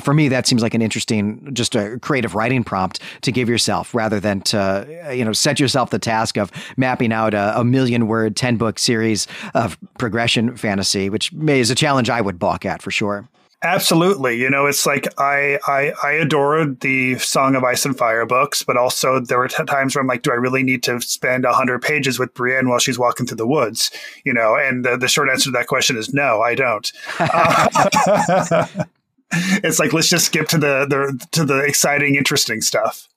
[0.00, 3.94] For me, that seems like an interesting, just a creative writing prompt to give yourself,
[3.94, 8.06] rather than to you know set yourself the task of mapping out a, a million
[8.06, 12.66] word, ten book series of progression fantasy, which may, is a challenge I would balk
[12.66, 13.30] at for sure.
[13.62, 14.36] Absolutely.
[14.36, 18.62] You know, it's like I, I I adored the Song of Ice and Fire books,
[18.62, 21.46] but also there were t- times where I'm like, do I really need to spend
[21.46, 23.90] hundred pages with Brienne while she's walking through the woods?
[24.24, 26.92] You know, and the, the short answer to that question is no, I don't.
[27.18, 28.66] Uh,
[29.32, 33.08] it's like let's just skip to the, the to the exciting, interesting stuff.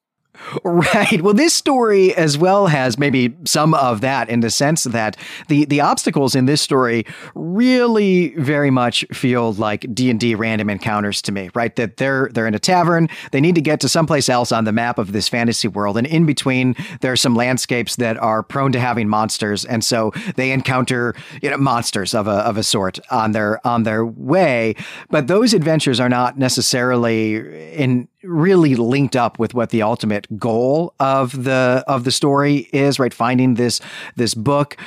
[0.63, 1.21] Right.
[1.21, 5.65] Well, this story as well has maybe some of that in the sense that the
[5.65, 11.21] the obstacles in this story really very much feel like D and D random encounters
[11.23, 11.49] to me.
[11.53, 11.75] Right.
[11.75, 13.09] That they're they're in a tavern.
[13.31, 16.07] They need to get to someplace else on the map of this fantasy world, and
[16.07, 20.51] in between there are some landscapes that are prone to having monsters, and so they
[20.51, 24.75] encounter you know monsters of a of a sort on their on their way.
[25.09, 27.35] But those adventures are not necessarily
[27.73, 32.99] in really linked up with what the ultimate goal of the of the story is
[32.99, 33.13] right?
[33.13, 33.79] Finding this
[34.15, 34.77] this book.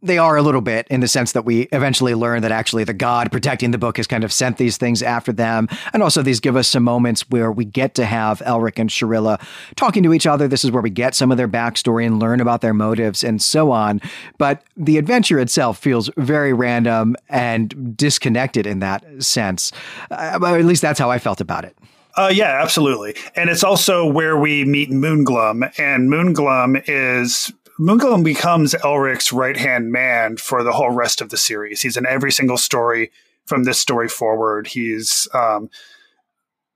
[0.00, 2.94] They are a little bit in the sense that we eventually learn that actually the
[2.94, 5.68] god protecting the book has kind of sent these things after them.
[5.92, 9.42] And also these give us some moments where we get to have elric and Shaarilla
[9.74, 10.46] talking to each other.
[10.46, 13.42] This is where we get some of their backstory and learn about their motives and
[13.42, 14.00] so on.
[14.38, 19.72] But the adventure itself feels very random and disconnected in that sense.
[20.12, 21.76] Uh, at least that's how i felt about it
[22.18, 23.14] uh, yeah, absolutely.
[23.36, 29.92] And it's also where we meet Moonglum, and Moonglum is Moonglum becomes Elric's right hand
[29.92, 31.80] man for the whole rest of the series.
[31.80, 33.12] He's in every single story
[33.46, 34.66] from this story forward.
[34.66, 35.70] He's um,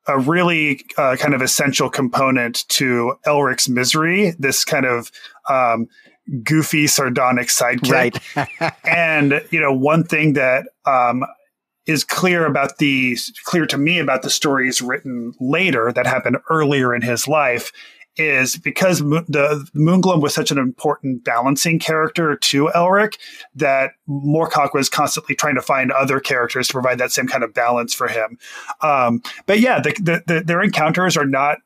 [0.07, 4.35] a really uh, kind of essential component to Elric's misery.
[4.39, 5.11] This kind of
[5.51, 5.89] um,
[6.45, 7.91] goofy, sardonic sidekick.
[8.37, 8.75] Right.
[8.85, 11.25] and you know, one thing that um,
[11.93, 16.95] is clear about the clear to me about the stories written later that happened earlier
[16.95, 17.71] in his life
[18.17, 23.15] is because the Moonglum was such an important balancing character to Elric
[23.55, 27.55] that Moorcock was constantly trying to find other characters to provide that same kind of
[27.55, 28.39] balance for him.
[28.83, 31.59] Um, but yeah, the, the, the, their encounters are not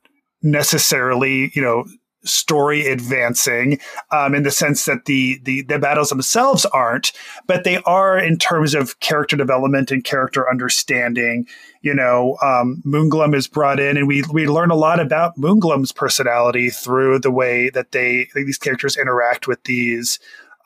[0.43, 1.85] necessarily, you know,
[2.27, 3.79] story advancing
[4.11, 7.13] um, in the sense that the, the the battles themselves aren't,
[7.47, 11.47] but they are in terms of character development and character understanding.
[11.83, 15.93] You know, um, Moonglum is brought in, and we we learn a lot about Moonglum's
[15.93, 20.19] personality through the way that they these characters interact with these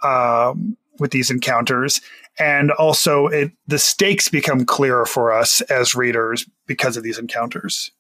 [0.03, 2.01] um, with these encounters.
[2.39, 7.91] And also, it, the stakes become clearer for us as readers because of these encounters.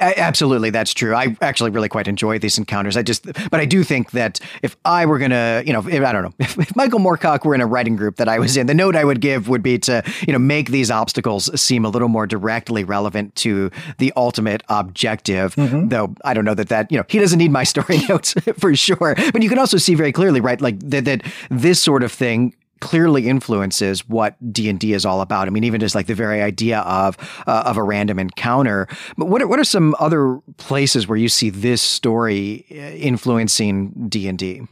[0.00, 1.14] Absolutely, that's true.
[1.14, 2.96] I actually really quite enjoy these encounters.
[2.96, 6.12] I just, but I do think that if I were gonna, you know, if, I
[6.12, 8.66] don't know, if, if, Michael Moorcock were in a writing group that I was in,
[8.66, 11.88] the note I would give would be to, you know, make these obstacles seem a
[11.88, 15.54] little more directly relevant to the ultimate objective.
[15.56, 15.88] Mm-hmm.
[15.88, 18.74] Though I don't know that that, you know, he doesn't need my story notes for
[18.76, 19.16] sure.
[19.32, 22.54] But you can also see very clearly, right, like that, that this sort of thing
[22.80, 25.46] clearly influences what D&D is all about.
[25.46, 28.88] I mean, even just like the very idea of uh, of a random encounter.
[29.16, 34.08] But what are, what are some other places where you see this story uh, influencing
[34.08, 34.62] D&D?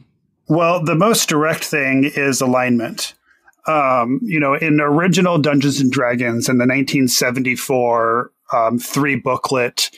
[0.47, 3.13] Well, the most direct thing is alignment.
[3.67, 9.91] Um, you know, in original Dungeons and Dragons in the 1974 um, three booklet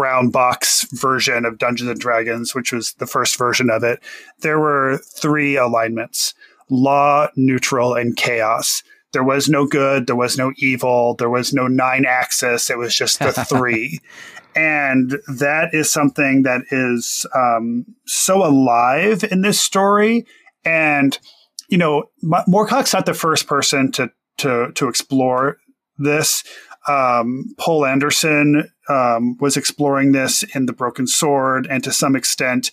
[0.00, 4.00] brown box version of Dungeons and Dragons, which was the first version of it,
[4.38, 6.32] there were three alignments
[6.70, 8.82] law, neutral, and chaos.
[9.12, 12.70] There was no good, there was no evil, there was no nine axis.
[12.70, 14.00] It was just the three.
[14.54, 20.26] and that is something that is um, so alive in this story.
[20.64, 21.18] And,
[21.68, 25.58] you know, Moorcock's not the first person to, to, to explore
[25.98, 26.44] this.
[26.88, 32.70] Um, Poul Anderson um, was exploring this in The Broken Sword and to some extent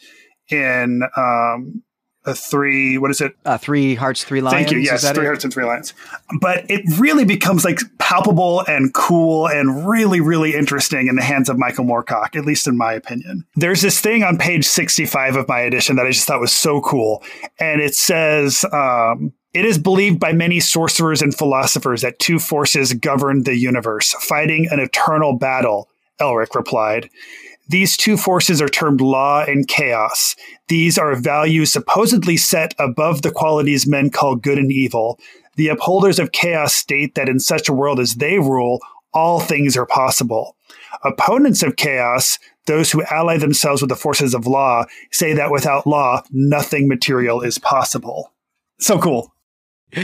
[0.49, 1.83] in um,
[2.27, 5.27] a three what is it uh, three hearts three lions thank you yes three it?
[5.27, 5.93] hearts and three lions
[6.39, 11.49] but it really becomes like palpable and cool and really really interesting in the hands
[11.49, 15.47] of michael moorcock at least in my opinion there's this thing on page 65 of
[15.47, 17.23] my edition that i just thought was so cool
[17.59, 22.93] and it says um, it is believed by many sorcerers and philosophers that two forces
[22.93, 25.89] govern the universe, fighting an eternal battle,
[26.21, 27.09] Elric replied.
[27.69, 30.36] These two forces are termed law and chaos.
[30.67, 35.19] These are values supposedly set above the qualities men call good and evil.
[35.56, 38.80] The upholders of chaos state that in such a world as they rule,
[39.13, 40.56] all things are possible.
[41.03, 45.88] Opponents of chaos, those who ally themselves with the forces of law, say that without
[45.88, 48.34] law, nothing material is possible.
[48.80, 49.34] So cool.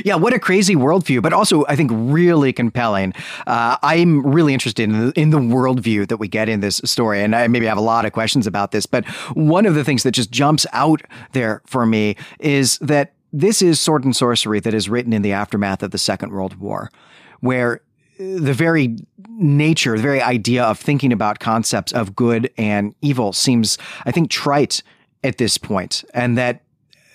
[0.06, 3.14] Yeah, what a crazy worldview, but also I think really compelling.
[3.48, 7.22] Uh, I'm really interested in the, in the worldview that we get in this story,
[7.22, 8.86] and I maybe have a lot of questions about this.
[8.86, 11.02] But one of the things that just jumps out
[11.34, 15.34] there for me is that this is sword and sorcery that is written in the
[15.34, 16.92] aftermath of the Second World War,
[17.40, 17.82] where
[18.20, 18.96] the very
[19.30, 24.30] nature, the very idea of thinking about concepts of good and evil seems, I think,
[24.30, 24.84] trite
[25.24, 26.62] at this point, and that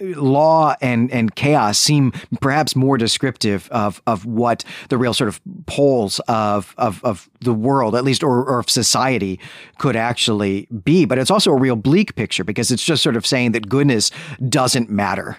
[0.00, 5.40] law and and chaos seem perhaps more descriptive of of what the real sort of
[5.66, 9.38] poles of of of the world, at least or, or of society,
[9.78, 11.04] could actually be.
[11.04, 14.10] But it's also a real bleak picture because it's just sort of saying that goodness
[14.48, 15.38] doesn't matter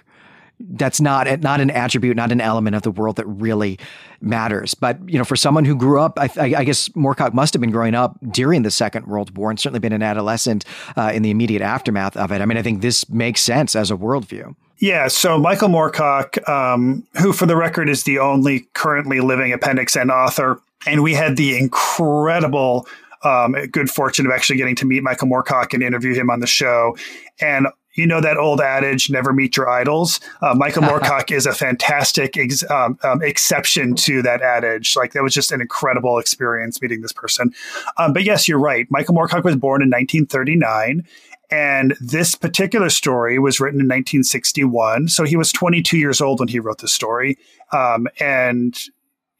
[0.59, 3.79] that's not not an attribute, not an element of the world that really
[4.21, 4.73] matters.
[4.73, 7.71] But you know, for someone who grew up, I, I guess Moorcock must have been
[7.71, 10.65] growing up during the Second World War and certainly been an adolescent
[10.97, 12.41] uh, in the immediate aftermath of it.
[12.41, 14.55] I mean, I think this makes sense as a worldview.
[14.79, 19.95] Yeah, so Michael Moorcock, um, who for the record is the only currently living Appendix
[19.95, 22.87] N author, and we had the incredible
[23.23, 26.47] um, good fortune of actually getting to meet Michael Moorcock and interview him on the
[26.47, 26.97] show.
[27.41, 30.19] And you know that old adage, never meet your idols.
[30.41, 34.95] Uh, Michael Moorcock is a fantastic ex- um, um, exception to that adage.
[34.95, 37.53] Like that was just an incredible experience meeting this person.
[37.97, 38.87] Um, but yes, you're right.
[38.89, 41.05] Michael Moorcock was born in 1939.
[41.51, 45.07] And this particular story was written in 1961.
[45.07, 47.39] So he was 22 years old when he wrote the story.
[47.71, 48.79] Um, and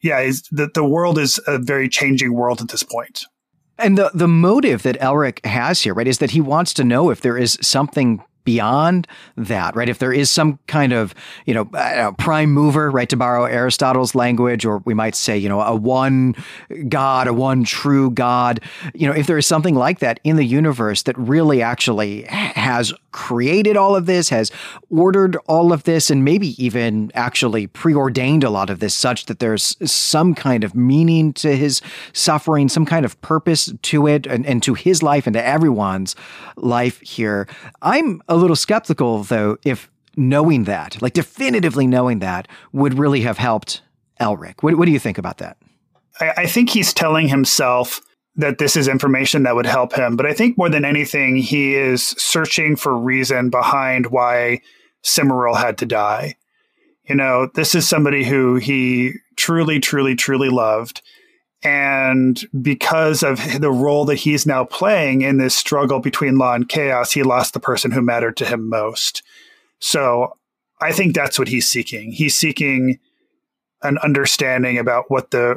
[0.00, 3.26] yeah, the, the world is a very changing world at this point.
[3.78, 7.08] And the the motive that Elric has here, right, is that he wants to know
[7.08, 9.88] if there is something beyond that, right?
[9.88, 11.14] If there is some kind of,
[11.46, 15.48] you know, uh, prime mover, right, to borrow Aristotle's language, or we might say, you
[15.48, 16.34] know, a one
[16.88, 18.60] God, a one true God,
[18.94, 22.92] you know, if there is something like that in the universe that really actually has
[23.12, 24.52] created all of this, has
[24.88, 29.40] ordered all of this, and maybe even actually preordained a lot of this such that
[29.40, 31.80] there's some kind of meaning to his
[32.12, 36.14] suffering, some kind of purpose to it and, and to his life and to everyone's
[36.56, 37.48] life here.
[37.82, 43.36] I'm a little skeptical, though, if knowing that, like definitively knowing that, would really have
[43.36, 43.82] helped
[44.20, 44.62] Elric.
[44.62, 45.58] What, what do you think about that?
[46.20, 48.00] I, I think he's telling himself
[48.36, 50.16] that this is information that would help him.
[50.16, 54.60] But I think more than anything, he is searching for reason behind why
[55.02, 56.36] Cymoril had to die.
[57.08, 61.02] You know, this is somebody who he truly, truly, truly loved.
[61.62, 66.68] And because of the role that he's now playing in this struggle between law and
[66.68, 69.22] chaos, he lost the person who mattered to him most.
[69.78, 70.36] So
[70.80, 72.12] I think that's what he's seeking.
[72.12, 72.98] He's seeking
[73.82, 75.56] an understanding about what the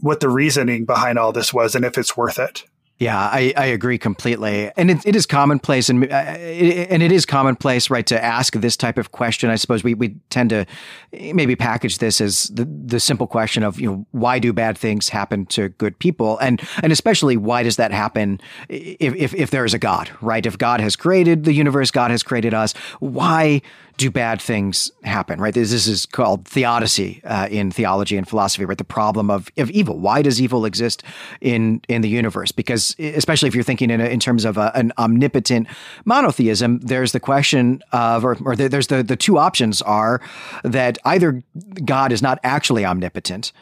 [0.00, 2.64] what the reasoning behind all this was and if it's worth it.
[2.98, 7.10] Yeah, I, I agree completely, and it, it is commonplace, and uh, it, and it
[7.10, 9.50] is commonplace, right, to ask this type of question.
[9.50, 10.66] I suppose we, we tend to
[11.12, 15.08] maybe package this as the, the simple question of you know why do bad things
[15.08, 19.64] happen to good people, and and especially why does that happen if if, if there
[19.64, 20.46] is a God, right?
[20.46, 23.62] If God has created the universe, God has created us, why
[23.96, 25.54] do bad things happen, right?
[25.54, 28.78] This, this is called theodicy uh, in theology and philosophy, right?
[28.78, 29.98] The problem of, of evil.
[29.98, 31.02] Why does evil exist
[31.40, 32.52] in in the universe?
[32.52, 35.66] Because especially if you're thinking in, a, in terms of a, an omnipotent
[36.04, 40.20] monotheism, there's the question of, or, or there's the the two options are
[40.64, 41.42] that either
[41.84, 43.52] God is not actually omnipotent,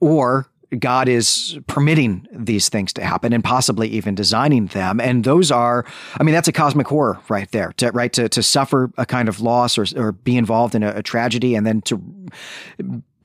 [0.00, 0.46] or
[0.78, 5.00] God is permitting these things to happen and possibly even designing them.
[5.00, 5.86] And those are,
[6.18, 8.12] I mean, that's a cosmic horror right there, to, right?
[8.12, 11.54] To, to suffer a kind of loss or, or be involved in a, a tragedy
[11.54, 12.02] and then to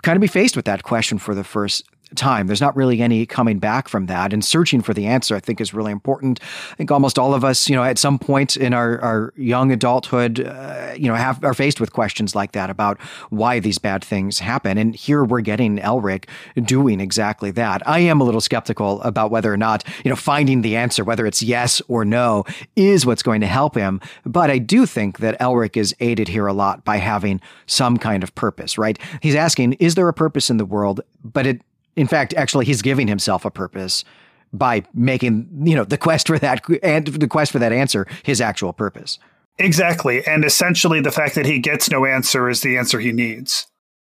[0.03, 1.85] kind of be faced with that question for the first
[2.15, 2.47] time.
[2.47, 4.33] There's not really any coming back from that.
[4.33, 6.39] And searching for the answer, I think, is really important.
[6.71, 9.71] I think almost all of us, you know, at some point in our, our young
[9.71, 12.99] adulthood, uh, you know, have are faced with questions like that about
[13.29, 14.77] why these bad things happen.
[14.77, 16.25] And here we're getting Elric
[16.63, 17.87] doing exactly that.
[17.87, 21.25] I am a little skeptical about whether or not, you know, finding the answer, whether
[21.25, 22.43] it's yes or no,
[22.75, 23.99] is what's going to help him.
[24.25, 28.23] But I do think that Elric is aided here a lot by having some kind
[28.23, 28.97] of purpose, right?
[29.21, 31.01] He's asking, is there a purpose in the world?
[31.23, 31.61] But it
[31.95, 34.03] in fact, actually, he's giving himself a purpose
[34.51, 38.39] by making you know the quest for that and the quest for that answer his
[38.39, 39.19] actual purpose.
[39.59, 43.67] Exactly, and essentially, the fact that he gets no answer is the answer he needs.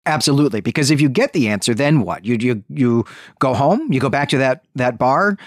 [0.05, 2.25] Absolutely, because if you get the answer, then what?
[2.25, 3.05] You you you
[3.39, 5.37] go home, you go back to that that bar,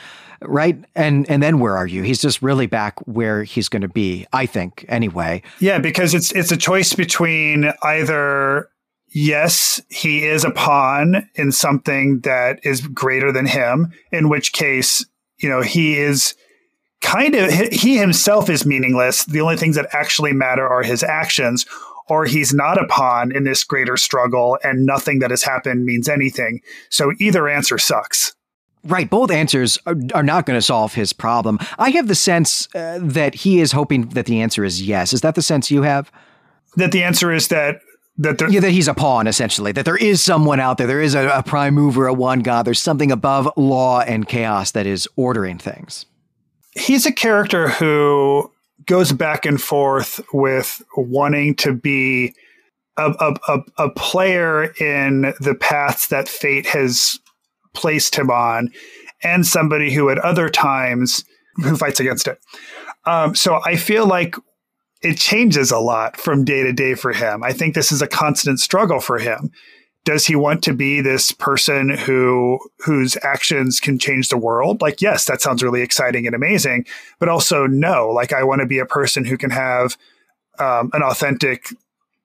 [0.42, 0.76] right?
[0.94, 2.02] And and then where are you?
[2.02, 5.42] He's just really back where he's going to be, I think, anyway.
[5.60, 8.68] Yeah, because it's it's a choice between either
[9.10, 15.04] yes, he is a pawn in something that is greater than him, in which case,
[15.38, 16.34] you know, he is
[17.00, 19.24] kind of, he himself is meaningless.
[19.24, 21.66] The only things that actually matter are his actions,
[22.08, 26.08] or he's not a pawn in this greater struggle and nothing that has happened means
[26.08, 26.60] anything.
[26.88, 28.34] So either answer sucks.
[28.82, 29.10] Right.
[29.10, 31.58] Both answers are, are not going to solve his problem.
[31.78, 35.12] I have the sense uh, that he is hoping that the answer is yes.
[35.12, 36.10] Is that the sense you have?
[36.76, 37.80] That the answer is that
[38.18, 39.72] that yeah, that he's a pawn essentially.
[39.72, 40.86] That there is someone out there.
[40.86, 42.64] There is a, a prime mover, a one god.
[42.64, 46.06] There's something above law and chaos that is ordering things.
[46.72, 48.50] He's a character who
[48.86, 52.34] goes back and forth with wanting to be
[52.96, 57.18] a, a, a, a player in the paths that fate has
[57.72, 58.70] placed him on,
[59.22, 61.24] and somebody who at other times
[61.56, 62.38] who fights against it.
[63.06, 64.36] Um, so I feel like
[65.02, 67.42] it changes a lot from day to day for him.
[67.42, 69.50] I think this is a constant struggle for him.
[70.04, 74.80] Does he want to be this person who whose actions can change the world?
[74.80, 76.86] Like, yes, that sounds really exciting and amazing,
[77.18, 78.08] but also no.
[78.08, 79.98] Like, I want to be a person who can have
[80.58, 81.66] um, an authentic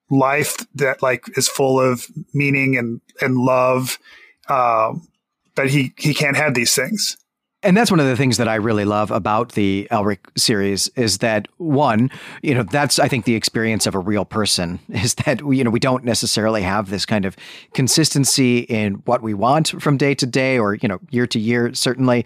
[0.10, 3.98] life that like is full of meaning and and love.
[4.48, 5.08] Um,
[5.56, 7.18] but he he can't have these things.
[7.66, 11.18] And that's one of the things that I really love about the Elric series is
[11.18, 12.12] that one,
[12.44, 15.72] you know, that's I think the experience of a real person is that you know
[15.72, 17.36] we don't necessarily have this kind of
[17.74, 21.74] consistency in what we want from day to day or you know year to year
[21.74, 22.24] certainly,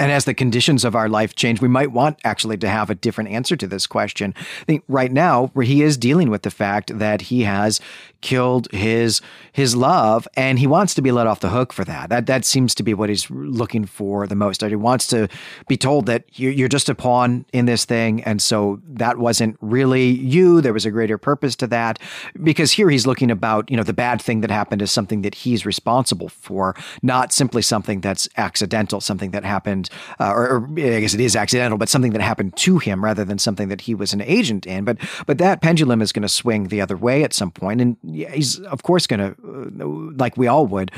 [0.00, 2.94] And as the conditions of our life change, we might want actually to have a
[2.94, 4.32] different answer to this question.
[4.62, 7.80] I think right now, where he is dealing with the fact that he has
[8.22, 9.20] killed his
[9.52, 12.08] his love, and he wants to be let off the hook for that.
[12.08, 14.62] That that seems to be what he's looking for the most.
[14.62, 15.28] He wants to
[15.68, 20.06] be told that you're just a pawn in this thing, and so that wasn't really
[20.06, 20.62] you.
[20.62, 21.98] There was a greater purpose to that,
[22.42, 25.34] because here he's looking about you know the bad thing that happened is something that
[25.34, 31.00] he's responsible for, not simply something that's accidental, something that happened, uh, or, or I
[31.00, 33.94] guess it is accidental, but something that happened to him rather than something that he
[33.94, 34.84] was an agent in.
[34.84, 37.96] But but that pendulum is going to swing the other way at some point, and
[38.02, 39.36] he's of course going to,
[39.82, 39.86] uh,
[40.18, 40.90] like we all would,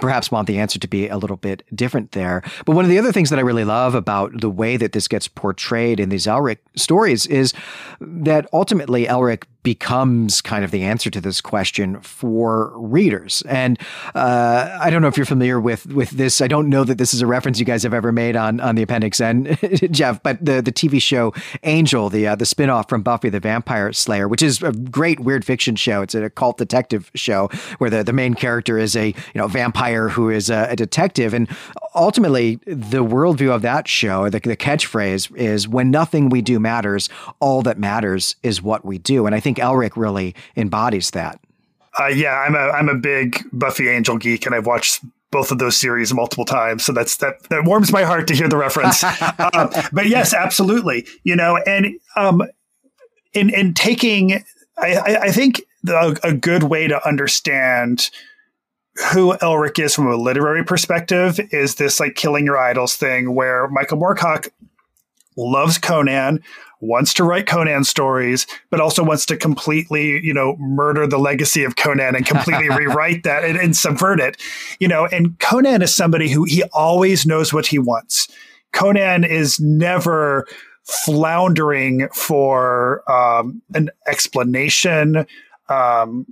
[0.00, 2.42] perhaps want the answer to be a little bit different there.
[2.64, 5.08] But one of the other things that I really love about the way that this
[5.08, 7.52] gets portrayed in these Elric stories is
[8.00, 13.42] that ultimately Elric becomes kind of the answer to this question for readers.
[13.46, 13.78] And
[14.14, 16.40] uh, I don't know if you're familiar with with this.
[16.40, 18.76] I don't know that this is a reference you guys have ever made on on
[18.76, 19.58] the Appendix N,
[19.90, 20.22] Jeff.
[20.22, 24.26] But the the TV show Angel, the uh, the spinoff from Buffy the Vampire Slayer,
[24.26, 26.00] which is a great weird fiction show.
[26.00, 30.08] It's a cult detective show where the the main character is a you know vampire
[30.08, 31.46] who is a, a detective, and
[31.94, 37.08] ultimately the worldview of that show, the, the catchphrase is "When nothing we do matters,
[37.40, 41.40] all that matters is what we do." And I think Elric really embodies that.
[41.98, 45.58] Uh, yeah, I'm a I'm a big Buffy Angel geek, and I've watched both of
[45.58, 46.84] those series multiple times.
[46.84, 49.02] So that's that that warms my heart to hear the reference.
[49.38, 51.06] uh, but yes, absolutely.
[51.24, 52.42] You know, and um,
[53.34, 54.44] in in taking,
[54.78, 58.10] I, I think the, a good way to understand
[59.12, 63.68] who Elric is from a literary perspective is this like killing your idols thing, where
[63.68, 64.48] Michael Moorcock
[65.36, 66.42] loves Conan,
[66.80, 71.64] wants to write Conan stories, but also wants to completely, you know, murder the legacy
[71.64, 74.36] of Conan and completely rewrite that and, and, subvert it.
[74.78, 78.28] You know, and Conan is somebody who he always knows what he wants.
[78.72, 80.46] Conan is never
[80.84, 85.26] floundering for um, an explanation.
[85.68, 86.26] Um,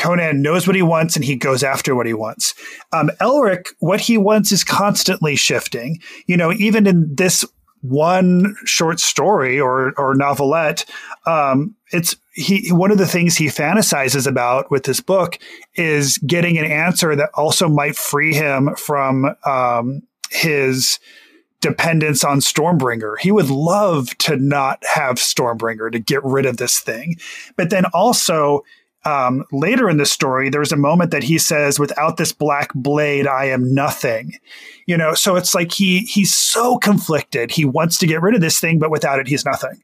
[0.00, 2.54] Conan knows what he wants and he goes after what he wants.
[2.92, 6.00] Um, Elric, what he wants is constantly shifting.
[6.26, 7.44] You know, even in this
[7.82, 10.84] one short story or or novelette.
[11.26, 15.38] Um, it's he one of the things he fantasizes about with this book
[15.76, 20.98] is getting an answer that also might free him from um, his
[21.60, 23.18] dependence on Stormbringer.
[23.18, 27.16] He would love to not have Stormbringer to get rid of this thing,
[27.56, 28.62] but then also
[29.04, 33.26] um, later in the story, there's a moment that he says, "Without this black blade,
[33.26, 34.32] I am nothing."
[34.86, 37.50] You know, so it's like he he's so conflicted.
[37.50, 39.82] He wants to get rid of this thing, but without it, he's nothing.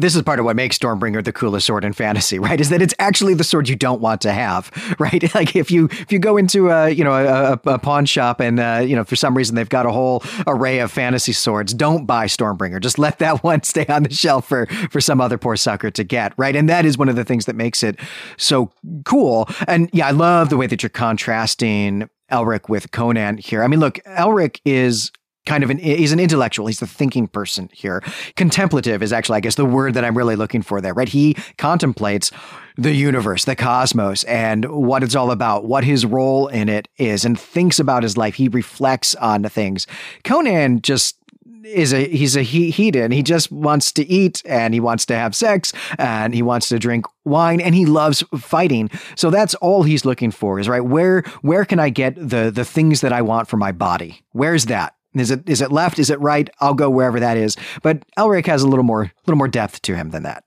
[0.00, 2.60] This is part of what makes Stormbringer the coolest sword in fantasy, right?
[2.60, 5.22] Is that it's actually the sword you don't want to have, right?
[5.38, 8.58] Like if you if you go into a you know a, a pawn shop and
[8.58, 12.06] uh, you know for some reason they've got a whole array of fantasy swords, don't
[12.06, 12.80] buy Stormbringer.
[12.80, 16.02] Just let that one stay on the shelf for for some other poor sucker to
[16.02, 16.56] get, right?
[16.56, 18.00] And that is one of the things that makes it
[18.36, 18.72] so
[19.04, 19.48] cool.
[19.68, 23.62] And yeah, I love the way that you're contrasting Elric with Conan here.
[23.62, 25.12] I mean, look, Elric is
[25.48, 28.02] kind of an he's an intellectual he's the thinking person here
[28.36, 31.34] contemplative is actually i guess the word that i'm really looking for there right he
[31.56, 32.30] contemplates
[32.76, 37.24] the universe the cosmos and what it's all about what his role in it is
[37.24, 39.86] and thinks about his life he reflects on things
[40.22, 41.16] conan just
[41.64, 43.12] is a he's a he hedon.
[43.12, 46.78] He just wants to eat and he wants to have sex and he wants to
[46.78, 48.88] drink wine and he loves fighting.
[49.16, 52.64] So that's all he's looking for is right where where can I get the the
[52.64, 54.22] things that I want for my body?
[54.32, 54.94] Where's that?
[55.20, 55.98] Is it is it left?
[55.98, 56.48] Is it right?
[56.60, 57.56] I'll go wherever that is.
[57.82, 60.44] But Elric has a little more little more depth to him than that.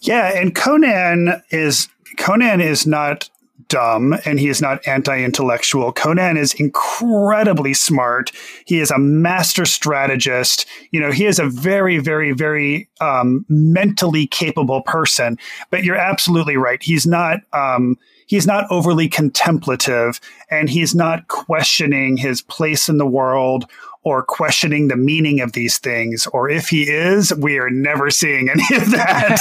[0.00, 1.88] Yeah, and Conan is
[2.18, 3.30] Conan is not
[3.68, 5.92] dumb and he is not anti-intellectual.
[5.92, 8.30] Conan is incredibly smart.
[8.64, 10.66] He is a master strategist.
[10.90, 15.38] You know, he is a very, very, very um, mentally capable person.
[15.70, 16.82] But you're absolutely right.
[16.82, 17.40] He's not.
[17.52, 17.96] Um,
[18.26, 23.70] he's not overly contemplative and he's not questioning his place in the world
[24.06, 28.48] or questioning the meaning of these things, or if he is, we are never seeing
[28.48, 29.40] any of that.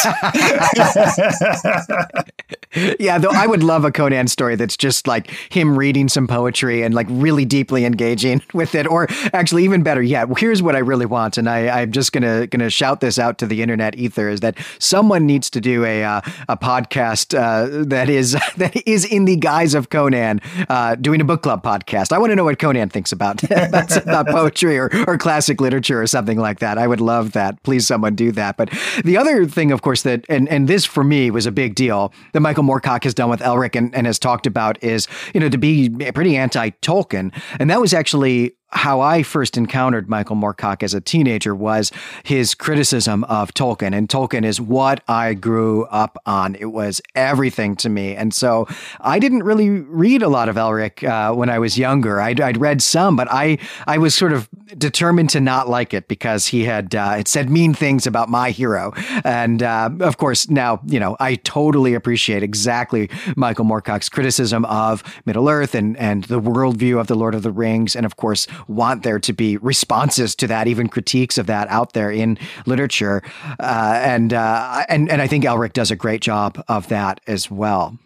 [3.00, 6.82] yeah, though I would love a Conan story that's just like him reading some poetry
[6.82, 8.88] and like really deeply engaging with it.
[8.88, 12.48] Or actually, even better yet, here's what I really want, and I, am just gonna
[12.48, 16.04] gonna shout this out to the internet ether: is that someone needs to do a
[16.04, 21.22] uh, a podcast uh, that is that is in the guise of Conan uh, doing
[21.22, 22.12] a book club podcast.
[22.12, 25.60] I want to know what Conan thinks about about, about poetry poetry or, or classic
[25.62, 26.78] literature or something like that.
[26.78, 27.62] I would love that.
[27.64, 28.58] Please, someone do that.
[28.58, 28.70] But
[29.04, 32.14] the other thing, of course, that, and, and this for me was a big deal
[32.34, 35.50] that Michael Moorcock has done with Elric and, and has talked about is, you know,
[35.50, 37.32] to be pretty anti Tolkien.
[37.60, 41.92] And that was actually how I first encountered Michael Moorcock as a teenager was
[42.24, 43.96] his criticism of Tolkien.
[43.96, 46.56] And Tolkien is what I grew up on.
[46.56, 48.16] It was everything to me.
[48.16, 48.68] And so
[49.00, 52.20] I didn't really read a lot of Elric uh, when I was younger.
[52.20, 56.08] I'd, I'd, read some, but I, I was sort of determined to not like it
[56.08, 58.94] because he had uh, it said mean things about my hero.
[59.24, 65.04] And uh, of course, now, you know, I totally appreciate exactly Michael Moorcock's criticism of
[65.26, 67.96] Middle Earth and, and the worldview of The Lord of the Rings.
[67.96, 71.94] And of course, want there to be responses to that, even critiques of that out
[71.94, 73.22] there in literature.
[73.60, 77.50] Uh, and, uh, and, and I think Elric does a great job of that as
[77.50, 77.98] well.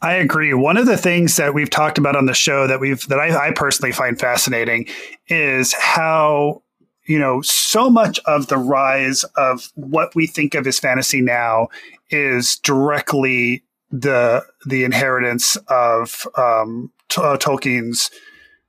[0.00, 0.54] I agree.
[0.54, 3.48] One of the things that we've talked about on the show that we've that I,
[3.48, 4.86] I personally find fascinating
[5.26, 6.62] is how
[7.06, 11.68] you know so much of the rise of what we think of as fantasy now
[12.10, 18.10] is directly the the inheritance of um, t- uh, Tolkien's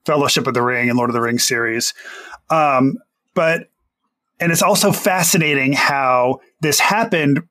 [0.10, 1.94] Fellowship of the Ring and Lord of the Rings series.
[2.50, 2.98] Um,
[3.36, 3.70] but
[4.40, 7.44] and it's also fascinating how this happened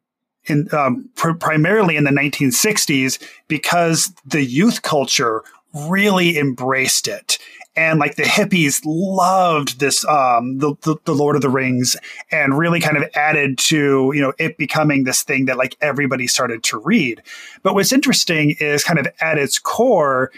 [0.47, 7.39] in um, pr- primarily in the 1960s because the youth culture really embraced it
[7.77, 11.95] and like the hippies loved this um the, the, the lord of the rings
[12.33, 16.27] and really kind of added to you know it becoming this thing that like everybody
[16.27, 17.23] started to read
[17.63, 20.33] but what's interesting is kind of at its core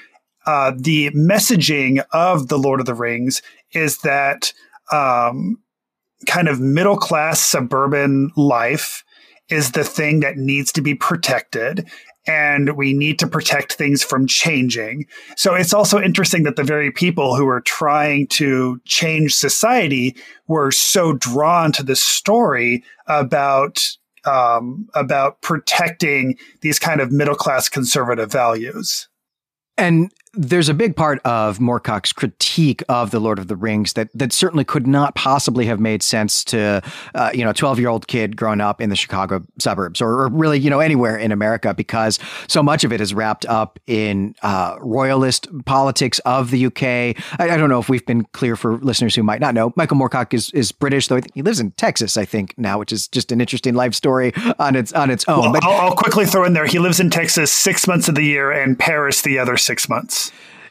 [0.51, 3.41] uh, the messaging of the Lord of the Rings
[3.73, 4.53] is that
[4.91, 5.63] um,
[6.27, 9.05] kind of middle class suburban life
[9.49, 11.89] is the thing that needs to be protected.
[12.27, 15.07] And we need to protect things from changing.
[15.37, 20.17] So it's also interesting that the very people who are trying to change society
[20.49, 23.89] were so drawn to this story about
[24.25, 29.07] um, about protecting these kind of middle class conservative values.
[29.79, 34.09] And there's a big part of Moorcock's critique of the Lord of the Rings that
[34.15, 36.81] that certainly could not possibly have made sense to
[37.17, 40.23] uh, you know a 12 year old kid growing up in the Chicago suburbs or,
[40.23, 43.81] or, really you know anywhere in America because so much of it is wrapped up
[43.89, 46.83] in uh, royalist politics of the UK.
[46.85, 49.73] I, I, don't know if we've been clear for listeners who might not know.
[49.75, 53.09] Michael Moorcock is is British though he lives in Texas I think now, which is
[53.09, 55.41] just an interesting life story on its on its own.
[55.41, 58.15] Well, but I'll, I'll quickly throw in there he lives in Texas six months of
[58.15, 60.20] the year and Paris the other six months.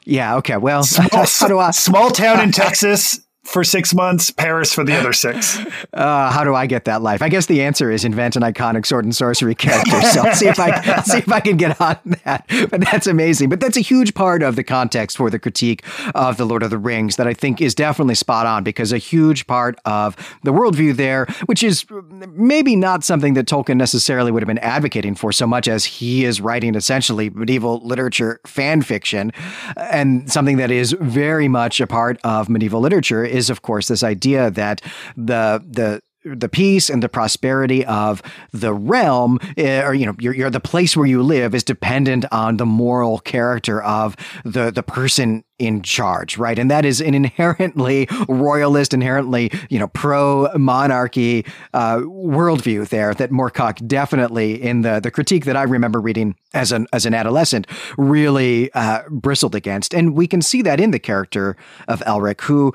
[0.05, 0.37] Yeah.
[0.37, 0.57] Okay.
[0.57, 1.71] Well, small, how do I?
[1.71, 3.19] Small town in Texas
[3.49, 5.59] for six months, Paris for the other six.
[5.91, 7.21] Uh, how do I get that life?
[7.21, 10.01] I guess the answer is invent an iconic sword and sorcery character.
[10.01, 12.45] So I'll see if I see if I can get on that.
[12.69, 13.49] But that's amazing.
[13.49, 15.83] But that's a huge part of the context for the critique
[16.13, 18.97] of the Lord of the Rings that I think is definitely spot on because a
[18.97, 21.85] huge part of the worldview there, which is
[22.31, 26.23] maybe not something that Tolkien necessarily would have been advocating for so much as he
[26.23, 29.31] is writing essentially medieval literature fan fiction,
[29.75, 34.03] and something that is very much a part of medieval literature is, of course, this
[34.03, 34.81] idea that
[35.15, 38.21] the the the peace and the prosperity of
[38.51, 42.57] the realm, eh, or you know, you're the place where you live, is dependent on
[42.57, 46.57] the moral character of the the person in charge, right?
[46.57, 53.31] And that is an inherently royalist, inherently you know pro monarchy uh, worldview there that
[53.31, 57.65] Moorcock definitely in the the critique that I remember reading as an as an adolescent
[57.97, 61.55] really uh, bristled against, and we can see that in the character
[61.87, 62.73] of Elric, who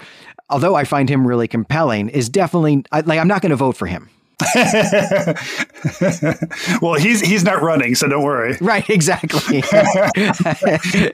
[0.49, 3.87] although I find him really compelling, is definitely like I'm not going to vote for
[3.87, 4.11] him.
[6.83, 8.57] well, he's he's not running, so don't worry.
[8.65, 9.59] Right, exactly.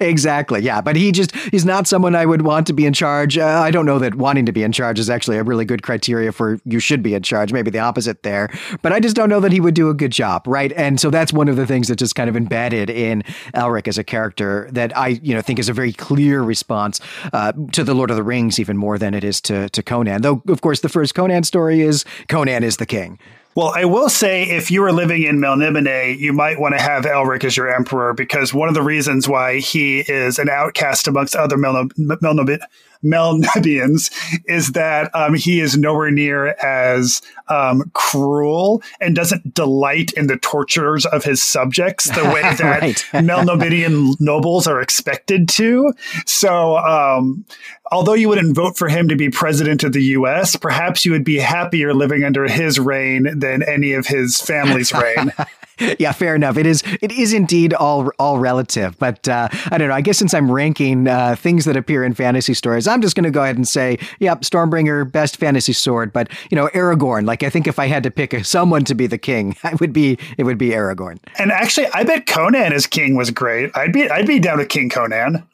[0.00, 0.60] exactly.
[0.60, 3.36] Yeah, but he just he's not someone I would want to be in charge.
[3.36, 5.82] Uh, I don't know that wanting to be in charge is actually a really good
[5.82, 7.52] criteria for you should be in charge.
[7.52, 8.50] Maybe the opposite there.
[8.82, 10.72] But I just don't know that he would do a good job, right?
[10.72, 13.22] And so that's one of the things that just kind of embedded in
[13.54, 17.00] Elric as a character that I, you know, think is a very clear response
[17.32, 20.22] uh, to the Lord of the Rings even more than it is to to Conan.
[20.22, 23.18] Though of course the first Conan story is Conan is the king.
[23.60, 27.04] Well, I will say if you were living in Melniboné, you might want to have
[27.04, 31.36] Elric as your emperor because one of the reasons why he is an outcast amongst
[31.36, 32.58] other Melniboné
[33.04, 34.10] Melnibians
[34.46, 40.36] is that um, he is nowhere near as um, cruel and doesn't delight in the
[40.36, 43.06] tortures of his subjects the way that right.
[43.12, 45.92] Melnibonéan nobles are expected to.
[46.26, 47.44] So, um,
[47.90, 51.24] although you wouldn't vote for him to be president of the U.S., perhaps you would
[51.24, 55.32] be happier living under his reign than any of his family's reign.
[55.98, 56.56] yeah, fair enough.
[56.56, 59.94] It is it is indeed all all relative, but uh, I don't know.
[59.94, 63.24] I guess since I'm ranking uh, things that appear in fantasy stories, I'm just going
[63.24, 66.12] to go ahead and say, yep, Stormbringer, best fantasy sword.
[66.12, 67.26] But you know, Aragorn.
[67.26, 69.92] Like I think if I had to pick someone to be the king, I would
[69.92, 71.18] be it would be Aragorn.
[71.38, 73.70] And actually, I bet Conan as king was great.
[73.76, 75.46] I'd be I'd be down with King Conan.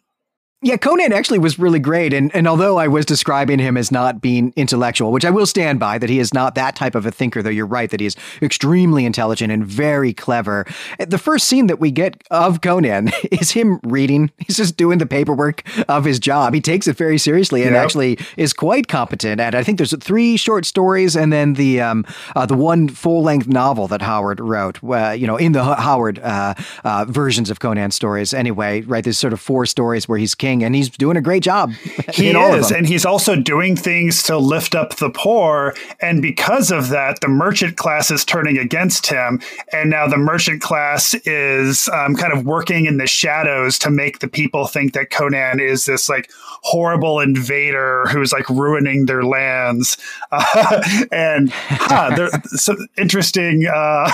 [0.63, 2.15] Yeah, Conan actually was really great.
[2.15, 5.79] And, and although I was describing him as not being intellectual, which I will stand
[5.79, 8.07] by, that he is not that type of a thinker, though you're right that he
[8.07, 10.65] is extremely intelligent and very clever.
[10.99, 14.31] The first scene that we get of Conan is him reading.
[14.39, 16.55] He's just doing the paperwork of his job.
[16.55, 17.85] He takes it very seriously and yep.
[17.85, 19.59] actually is quite competent at it.
[19.59, 23.47] I think there's three short stories and then the um, uh, the one full length
[23.47, 27.91] novel that Howard wrote, uh, you know, in the Howard uh, uh, versions of Conan
[27.91, 29.05] stories anyway, right?
[29.05, 31.73] There's sort of four stories where he's king, and he's doing a great job.
[32.13, 35.75] He is, and he's also doing things to lift up the poor.
[36.01, 39.41] And because of that, the merchant class is turning against him,
[39.73, 44.21] and now the merchant class is um, kind of working in the shadows to make
[44.21, 46.31] the people think that Conan is this like
[46.63, 49.99] horrible invader who's like ruining their lands.
[50.31, 50.83] Uh,
[51.13, 54.11] and huh, there's some interesting uh,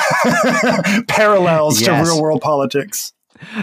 [1.09, 1.89] parallels yes.
[1.89, 3.13] to real world politics.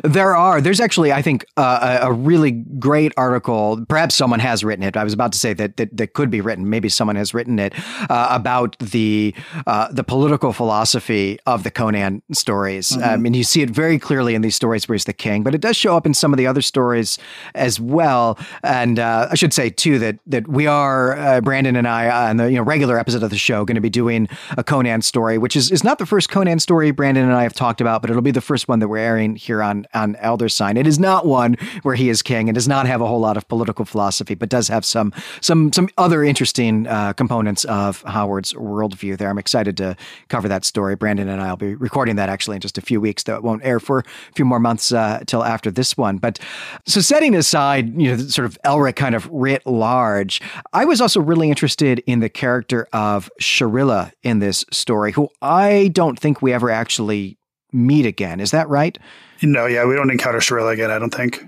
[0.04, 0.62] There are.
[0.62, 3.86] There's actually, I think, uh, a, really great article.
[3.88, 4.98] Perhaps someone has written it.
[4.98, 6.70] I was about to say that that, that could be written.
[6.70, 7.74] Maybe someone has written it
[8.10, 9.34] uh, about the
[9.68, 12.92] uh, the political philosophy of the Conan stories.
[12.92, 13.04] Mm-hmm.
[13.04, 15.56] Um, and you see it very clearly in these stories where he's the king, but
[15.56, 17.18] it does show up in some of the other stories
[17.56, 18.38] as well.
[18.64, 22.38] And uh, I should say too that that we are uh, Brandon and I on
[22.38, 24.28] the you know regular episode of the show going to be doing
[24.58, 27.54] a Conan story, which is is not the first Conan story Brandon and I have
[27.54, 30.16] talked about, but it'll be the first one that we're airing here on on on
[30.18, 30.78] Elder Sign.
[30.78, 33.38] It is not one where he is king and does not have a whole lot
[33.38, 38.54] of political philosophy, but does have some some some other interesting uh, components of Howard's
[38.54, 39.18] worldview.
[39.18, 39.96] There, I'm excited to
[40.28, 40.96] cover that story.
[40.96, 43.44] Brandon and I will be recording that actually in just a few weeks, though it
[43.44, 46.18] won't air for a few more months uh, till after this one.
[46.18, 46.40] But
[46.86, 50.42] so setting aside, you know, sort of Elric kind of writ large,
[50.74, 55.90] I was also really interested in the character of Shaarilla in this story, who I
[55.94, 57.39] don't think we ever actually
[57.72, 58.40] meet again.
[58.40, 58.98] Is that right?
[59.42, 60.92] No, yeah, we don't encounter Shaarilla again.
[60.92, 61.44] I don't think.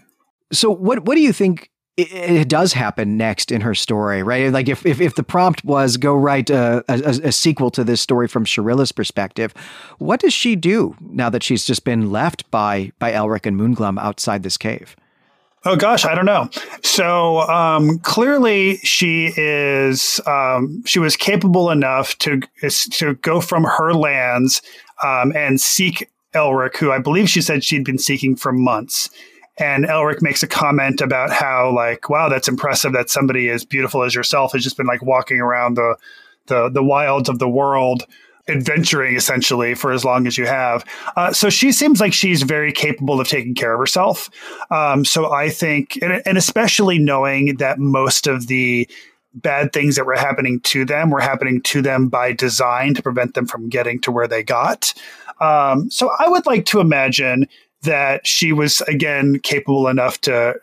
[0.52, 1.70] So what what do you think?
[1.98, 4.52] It, it does happen next in her story, right?
[4.52, 8.00] Like if, if, if the prompt was go write a, a, a sequel to this
[8.00, 9.54] story from Shaarilla's perspective,
[9.98, 14.00] what does she do now that she's just been left by by Elric and Moonglum
[14.00, 14.96] outside this cave?
[15.64, 16.50] Oh gosh, I don't know.
[16.82, 22.42] So um, clearly, she is um, she was capable enough to
[22.92, 24.62] to go from her lands
[25.04, 29.10] um, and seek Elric, who I believe she said she'd been seeking for months.
[29.58, 34.04] And Elric makes a comment about how, like, wow, that's impressive that somebody as beautiful
[34.04, 35.96] as yourself has just been like walking around the
[36.48, 38.06] the the wilds of the world
[38.48, 40.84] adventuring essentially for as long as you have.
[41.16, 44.30] Uh, so she seems like she's very capable of taking care of herself.
[44.72, 48.90] Um, so I think, and, and, especially knowing that most of the
[49.34, 53.34] bad things that were happening to them were happening to them by design to prevent
[53.34, 54.94] them from getting to where they got.
[55.40, 57.48] Um, so I would like to imagine
[57.84, 60.56] that she was again capable enough to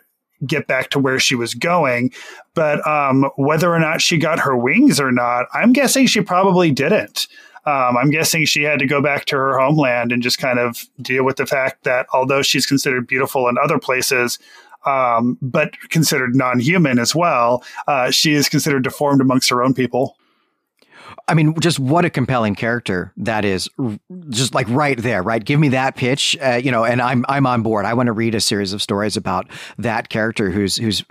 [0.45, 2.11] get back to where she was going.
[2.53, 6.71] But um, whether or not she got her wings or not, I'm guessing she probably
[6.71, 7.27] didn't.
[7.65, 10.85] Um, I'm guessing she had to go back to her homeland and just kind of
[11.01, 14.39] deal with the fact that although she's considered beautiful in other places,
[14.85, 19.73] um, but considered non human as well, uh, she is considered deformed amongst her own
[19.73, 20.15] people.
[21.29, 23.69] I mean, just what a compelling character that is.
[24.29, 25.43] Just like right there, right?
[25.43, 27.85] Give me that pitch, uh, you know, and I'm I'm on board.
[27.85, 31.03] I want to read a series of stories about that character who's who's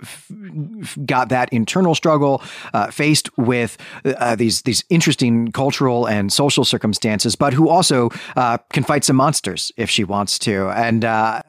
[1.05, 2.43] got that internal struggle,
[2.73, 8.57] uh, faced with uh, these these interesting cultural and social circumstances, but who also uh,
[8.73, 10.69] can fight some monsters if she wants to.
[10.69, 11.41] And uh,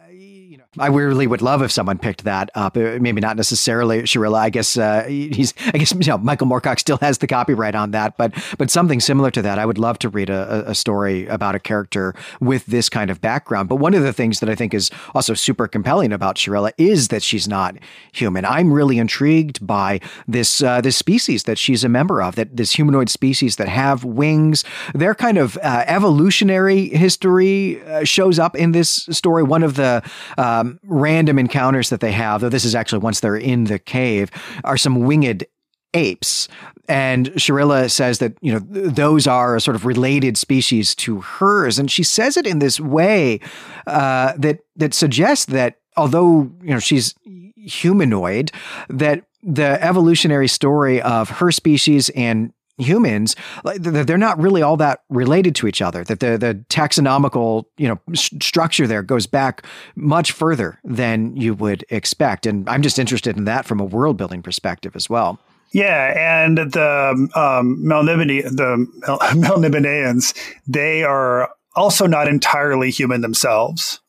[0.79, 2.77] I really would love if someone picked that up.
[2.77, 4.39] Uh, maybe not necessarily Shaarilla.
[4.39, 5.53] I guess uh, he's.
[5.67, 9.01] I guess you know Michael Moorcock still has the copyright on that, but but something
[9.01, 9.59] similar to that.
[9.59, 13.21] I would love to read a, a story about a character with this kind of
[13.21, 13.69] background.
[13.69, 17.09] But one of the things that I think is also super compelling about Shaarilla is
[17.09, 17.75] that she's not
[18.13, 18.45] human.
[18.45, 19.99] I'm really intrigued by
[20.29, 22.37] this uh, this species that she's a member of.
[22.37, 24.63] That this humanoid species that have wings.
[24.95, 29.43] Their kind of uh, evolutionary history uh, shows up in this story.
[29.43, 30.09] One of the
[30.39, 33.79] uh, um, random encounters that they have, though this is actually once they're in the
[33.79, 34.31] cave,
[34.65, 35.45] are some winged
[35.95, 36.49] apes.
[36.89, 41.21] And Shaarilla says that, you know, th- those are a sort of related species to
[41.21, 41.79] hers.
[41.79, 43.41] And she says it in this way
[43.87, 47.15] uh, that that suggests that although, you know, she's
[47.57, 48.53] humanoid,
[48.89, 53.37] that the evolutionary story of her species and humans
[53.77, 57.99] they're not really all that related to each other that the the taxonomical you know
[58.15, 59.65] structure there goes back
[59.95, 64.17] much further than you would expect and i'm just interested in that from a world
[64.17, 65.39] building perspective as well
[65.73, 68.87] yeah, and the um, Melnibone, the
[69.37, 70.35] Melniboneans,
[70.67, 74.01] they are also not entirely human themselves.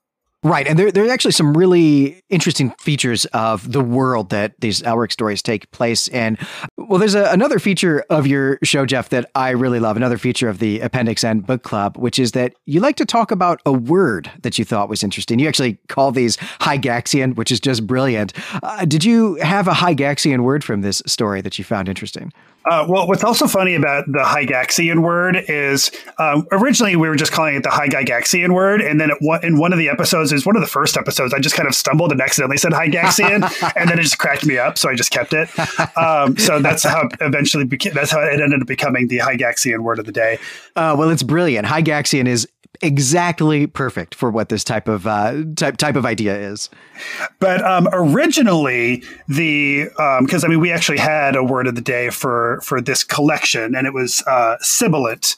[0.44, 0.68] Right.
[0.68, 5.12] And there, there are actually some really interesting features of the world that these Elric
[5.12, 6.36] stories take place in.
[6.78, 10.50] Well, there's a, another feature of your show, Jeff, that I really love, another feature
[10.50, 13.72] of the Appendix N book club, which is that you like to talk about a
[13.72, 15.38] word that you thought was interesting.
[15.38, 18.34] You actually call these Hygaxian, which is just brilliant.
[18.64, 22.34] Uh, did you have a Hygaxian word from this story that you found interesting?
[22.70, 27.32] Uh, well, what's also funny about the Hygaxian word is um, originally we were just
[27.32, 30.55] calling it the Hygaxian word, and then it, in one of the episodes, is one
[30.55, 33.97] of the first episodes, I just kind of stumbled and accidentally said Hygaxian, and then
[33.97, 35.49] it just cracked me up, so I just kept it.
[35.97, 37.93] Um, so that's how it eventually became.
[37.93, 40.38] That's how it ended up becoming the Hygaxian word of the day.
[40.76, 41.68] Uh, well, it's brilliant.
[41.68, 42.47] Hygaxian is
[42.82, 46.70] exactly perfect for what this type of uh, type type of idea is.
[47.40, 49.86] But um, originally, the
[50.22, 53.04] because um, I mean, we actually had a word of the day for for this
[53.04, 55.36] collection, and it was uh, sibilant.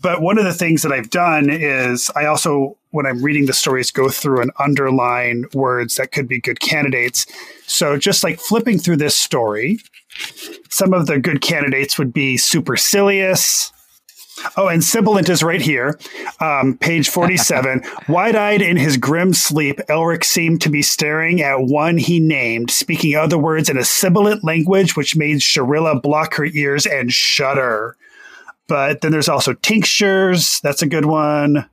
[0.00, 3.52] But one of the things that I've done is I also, when I'm reading the
[3.52, 7.24] stories, go through and underline words that could be good candidates.
[7.68, 9.78] So just like flipping through this story,
[10.68, 13.72] some of the good candidates would be supercilious,
[14.56, 15.98] Oh, and sibilant is right here,
[16.40, 17.82] um, page 47.
[18.08, 22.70] Wide eyed in his grim sleep, Elric seemed to be staring at one he named,
[22.70, 27.96] speaking other words in a sibilant language which made Shaarilla block her ears and shudder.
[28.68, 30.60] But then there's also tinctures.
[30.60, 31.68] That's a good one.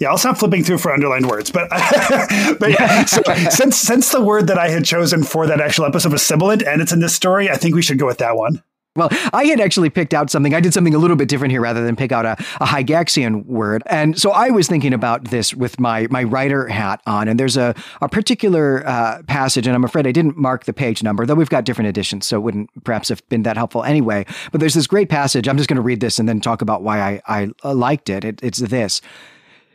[0.00, 1.50] Yeah, I'll stop flipping through for underlined words.
[1.50, 1.68] But
[2.58, 6.12] but yeah, so since since the word that I had chosen for that actual episode
[6.12, 8.62] was sibilant and it's in this story, I think we should go with that one.
[8.96, 10.54] Well, I had actually picked out something.
[10.54, 13.44] I did something a little bit different here rather than pick out a, a Hygaxian
[13.46, 13.82] word.
[13.86, 17.28] And so I was thinking about this with my, my writer hat on.
[17.28, 21.02] And there's a, a particular uh, passage, and I'm afraid I didn't mark the page
[21.04, 24.26] number, though we've got different editions, so it wouldn't perhaps have been that helpful anyway.
[24.50, 25.46] But there's this great passage.
[25.46, 28.24] I'm just going to read this and then talk about why I, I liked it.
[28.24, 28.40] it.
[28.42, 29.00] It's this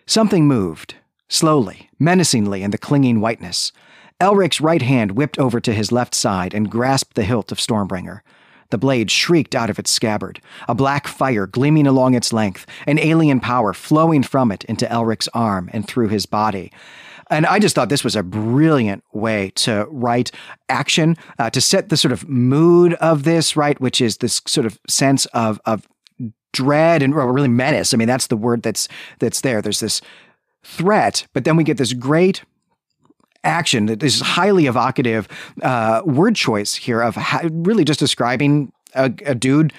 [0.05, 0.95] Something moved,
[1.29, 3.71] slowly, menacingly in the clinging whiteness.
[4.19, 8.19] Elric's right hand whipped over to his left side and grasped the hilt of Stormbringer.
[8.69, 12.99] The blade shrieked out of its scabbard, a black fire gleaming along its length, an
[12.99, 16.71] alien power flowing from it into Elric's arm and through his body.
[17.29, 20.31] And I just thought this was a brilliant way to write
[20.69, 23.79] action, uh, to set the sort of mood of this, right?
[23.79, 25.87] Which is this sort of sense of, of
[26.51, 27.93] dread and really menace.
[27.93, 28.87] I mean, that's the word that's
[29.19, 29.61] that's there.
[29.61, 30.01] There's this
[30.63, 32.43] threat, but then we get this great
[33.43, 35.27] action, this highly evocative
[35.61, 37.17] uh, word choice here of
[37.51, 39.73] really just describing a, a dude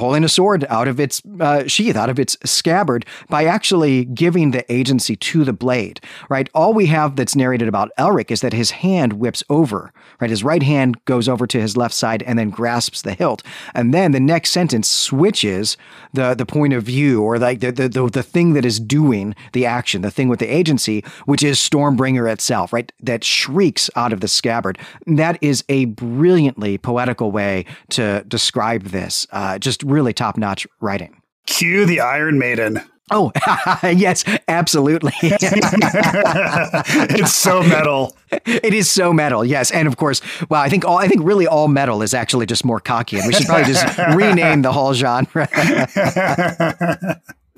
[0.00, 4.50] pulling a sword out of its uh, sheath, out of its scabbard, by actually giving
[4.50, 6.48] the agency to the blade, right?
[6.54, 10.30] All we have that's narrated about Elric is that his hand whips over, right?
[10.30, 13.42] His right hand goes over to his left side and then grasps the hilt.
[13.74, 15.76] And then the next sentence switches
[16.14, 19.34] the, the point of view or like the, the, the, the thing that is doing
[19.52, 22.90] the action, the thing with the agency, which is Stormbringer itself, right?
[23.02, 24.78] That shrieks out of the scabbard.
[25.06, 29.26] That is a brilliantly poetical way to describe this.
[29.30, 31.20] Uh, just really top notch writing.
[31.46, 32.82] Cue the Iron Maiden.
[33.10, 33.32] Oh,
[33.82, 35.12] yes, absolutely.
[35.22, 35.44] it's
[37.34, 38.16] so metal.
[38.30, 39.72] It is so metal, yes.
[39.72, 42.64] And of course, well, I think all I think really all metal is actually just
[42.64, 45.48] Moorcocky, and we should probably just rename the whole genre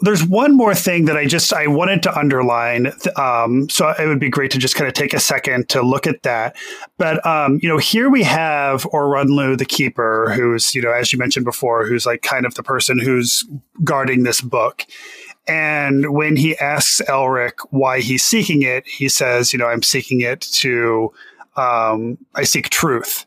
[0.03, 2.93] there's one more thing that I just I wanted to underline.
[3.17, 6.07] Um, so it would be great to just kind of take a second to look
[6.07, 6.57] at that.
[6.99, 11.19] But um, you know, here we have Orunlu, the keeper, who's you know, as you
[11.19, 13.45] mentioned before, who's like kind of the person who's
[13.85, 14.85] guarding this book.
[15.47, 20.21] And when he asks Elric why he's seeking it, he says, you know, I'm seeking
[20.21, 21.13] it to,
[21.57, 23.27] um, I seek truth.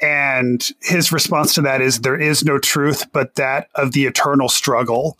[0.00, 4.48] And his response to that is, there is no truth but that of the eternal
[4.48, 5.18] struggle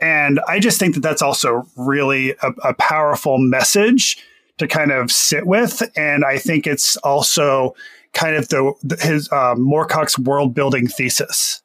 [0.00, 4.18] and I just think that that's also really a, a powerful message
[4.58, 5.82] to kind of sit with.
[5.96, 7.74] And I think it's also
[8.12, 11.60] kind of the his uh, Moorcock's world building thesis.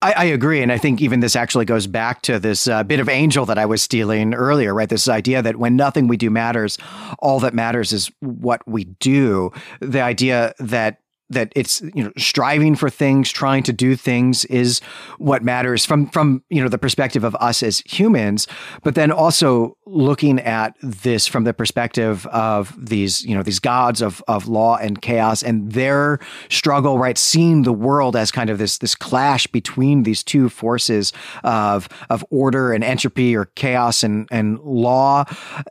[0.00, 2.98] I, I, agree, and I think even this actually goes back to this uh, bit
[2.98, 4.88] of angel that I was stealing earlier, right?
[4.88, 6.76] This idea that when nothing we do matters,
[7.20, 9.52] all that matters is what we do.
[9.78, 11.01] The idea that
[11.32, 14.80] that it's you know striving for things trying to do things is
[15.18, 18.46] what matters from from you know the perspective of us as humans
[18.82, 24.00] but then also looking at this from the perspective of these you know these gods
[24.00, 26.18] of of law and chaos and their
[26.48, 27.18] struggle right?
[27.18, 31.12] Seeing the world as kind of this this clash between these two forces
[31.42, 35.24] of of order and entropy or chaos and and law.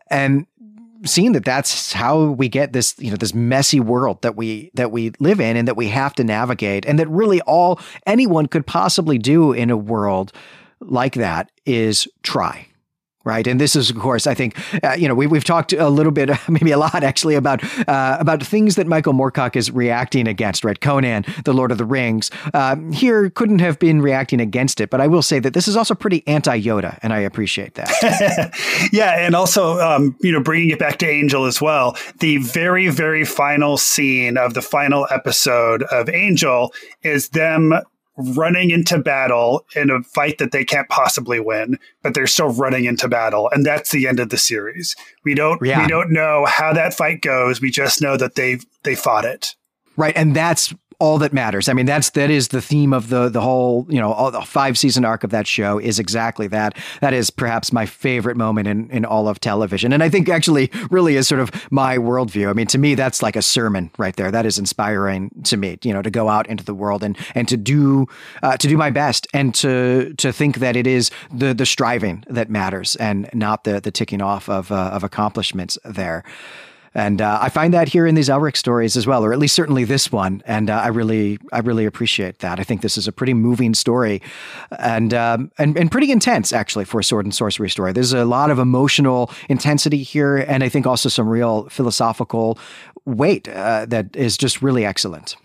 [0.09, 0.45] And
[1.06, 4.91] seeing that that's how we get this you know this messy world that we that
[4.91, 8.66] we live in and that we have to navigate and that really all anyone could
[8.66, 10.32] possibly do in a world
[10.80, 12.68] like that is try
[13.24, 13.45] right?
[13.47, 16.11] And this is, of course, I think, uh, you know, we, we've talked a little
[16.11, 20.63] bit, maybe a lot actually, about uh, about things that Michael Moorcock is reacting against,
[20.63, 20.80] right?
[20.80, 25.01] Conan, The Lord of the Rings, um, here couldn't have been reacting against it, but
[25.01, 28.89] I will say that this is also pretty anti-Yoda, and I appreciate that.
[28.91, 32.89] yeah, and also, um, you know, bringing it back to Angel as well, the very,
[32.89, 37.74] very final scene of the final episode of Angel is them
[38.22, 42.86] running into battle in a fight that they can't possibly win, but they're still running
[42.86, 44.95] into battle, and that's the end of the series.
[45.24, 45.82] We don't yeah.
[45.82, 47.61] we don't know how that fight goes.
[47.61, 49.55] We just know that they they fought it.
[49.97, 51.68] Right, and that's all that matters.
[51.68, 54.41] I mean, that's that is the theme of the the whole you know all the
[54.41, 56.78] five season arc of that show is exactly that.
[57.02, 60.70] That is perhaps my favorite moment in in all of television, and I think actually
[60.91, 62.47] really is sort of my worldview.
[62.49, 64.30] I mean, to me, that's like a sermon right there.
[64.30, 65.80] That is inspiring to me.
[65.82, 68.06] You know, to go out into the world and and to do
[68.43, 72.24] uh, to do my best and to to think that it is the the striving
[72.28, 76.24] that matters and not the the ticking off of uh, of accomplishments there.
[76.94, 79.56] And uh, I find that here in these Elric stories as well, or at least
[79.56, 80.44] certainly this one.
[80.46, 82.60] And uh, I really, I really appreciate that.
[82.60, 84.22] I think this is a pretty moving story,
[84.78, 87.94] and um, and and pretty intense actually for a sword and sorcery story.
[87.94, 92.60] There's a lot of emotional intensity here, and I think also some real philosophical
[93.06, 95.38] weight uh, that is just really excellent.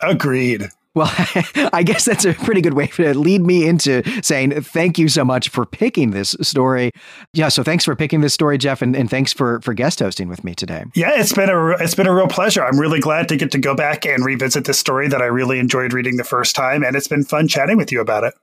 [0.00, 0.68] Agreed.
[0.94, 1.10] Well,
[1.72, 5.24] I guess that's a pretty good way to lead me into saying thank you so
[5.24, 6.90] much for picking this story.
[7.32, 10.28] Yeah, so thanks for picking this story, Jeff, and, and thanks for for guest hosting
[10.28, 10.84] with me today.
[10.94, 12.64] Yeah, it's been a it's been a real pleasure.
[12.64, 15.58] I'm really glad to get to go back and revisit this story that I really
[15.58, 18.34] enjoyed reading the first time, and it's been fun chatting with you about it.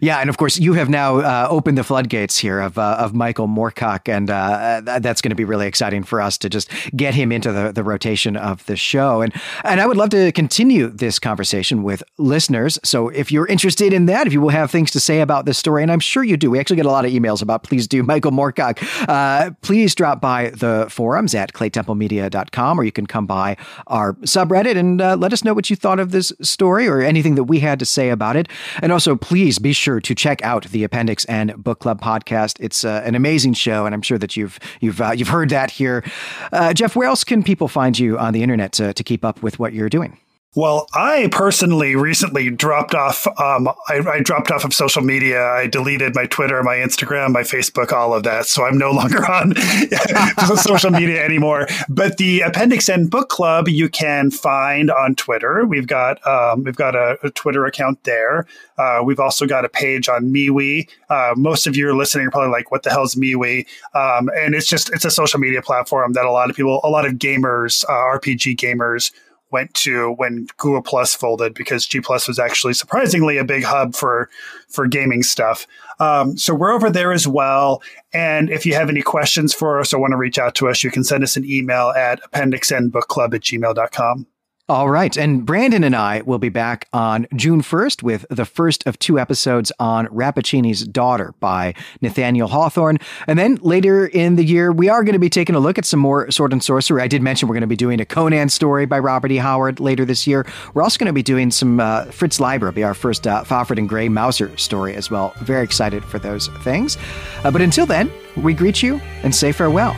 [0.00, 3.14] Yeah, and of course you have now uh, opened the floodgates here of uh, of
[3.14, 7.14] Michael Moorcock, and uh, that's going to be really exciting for us to just get
[7.14, 9.22] him into the, the rotation of the show.
[9.22, 9.32] And
[9.64, 12.78] and I would love to continue this conversation with listeners.
[12.84, 15.58] So if you're interested in that, if you will have things to say about this
[15.58, 17.86] story, and I'm sure you do, we actually get a lot of emails about please
[17.86, 18.82] do Michael Moorcock.
[19.08, 23.56] Uh, please drop by the forums at claytemplemedia.com, or you can come by
[23.86, 27.34] our subreddit and uh, let us know what you thought of this story or anything
[27.34, 28.48] that we had to say about it.
[28.80, 32.56] And also, please be sure to check out the Appendix N Book Club podcast.
[32.60, 35.70] It's uh, an amazing show, and I'm sure that you've you've uh, you've heard that
[35.70, 36.04] here.
[36.52, 39.42] Uh, Jeff, where else can people find you on the internet to, to keep up
[39.42, 40.18] with what you're doing?
[40.56, 43.26] Well, I personally recently dropped off.
[43.40, 45.44] Um, I, I, dropped off of social media.
[45.44, 48.46] I deleted my Twitter, my Instagram, my Facebook, all of that.
[48.46, 49.54] So I'm no longer on
[50.56, 51.66] social media anymore.
[51.88, 55.66] But the Appendix N Book Club you can find on Twitter.
[55.66, 58.46] We've got um, we've got a, a, Twitter account there.
[58.78, 60.88] Uh, we've also got a page on MeWe.
[61.10, 64.30] Uh, most of you are listening are probably like, "What the hell is MeWe?" Um,
[64.36, 67.06] and it's just it's a social media platform that a lot of people, a lot
[67.06, 69.10] of gamers, uh, RPG gamers
[69.50, 73.94] went to when Google Plus folded because G Plus was actually surprisingly a big hub
[73.94, 74.28] for
[74.68, 75.66] for gaming stuff.
[76.00, 77.82] Um, so we're over there as well.
[78.12, 80.82] And if you have any questions for us or want to reach out to us,
[80.82, 84.26] you can send us an email at appendixnbookclub at gmail.com.
[84.66, 85.14] All right.
[85.18, 89.18] And Brandon and I will be back on June 1st with the first of two
[89.18, 92.96] episodes on Rappaccini's Daughter by Nathaniel Hawthorne.
[93.26, 95.84] And then later in the year, we are going to be taking a look at
[95.84, 97.02] some more sword and sorcery.
[97.02, 99.36] I did mention we're going to be doing a Conan story by Robert E.
[99.36, 100.46] Howard later this year.
[100.72, 103.76] We're also going to be doing some uh, Fritz Leiber, be our first uh, Fafhrd
[103.76, 105.34] and Grey Mouser story as well.
[105.42, 106.96] Very excited for those things.
[107.44, 109.94] Uh, but until then, we greet you and say farewell.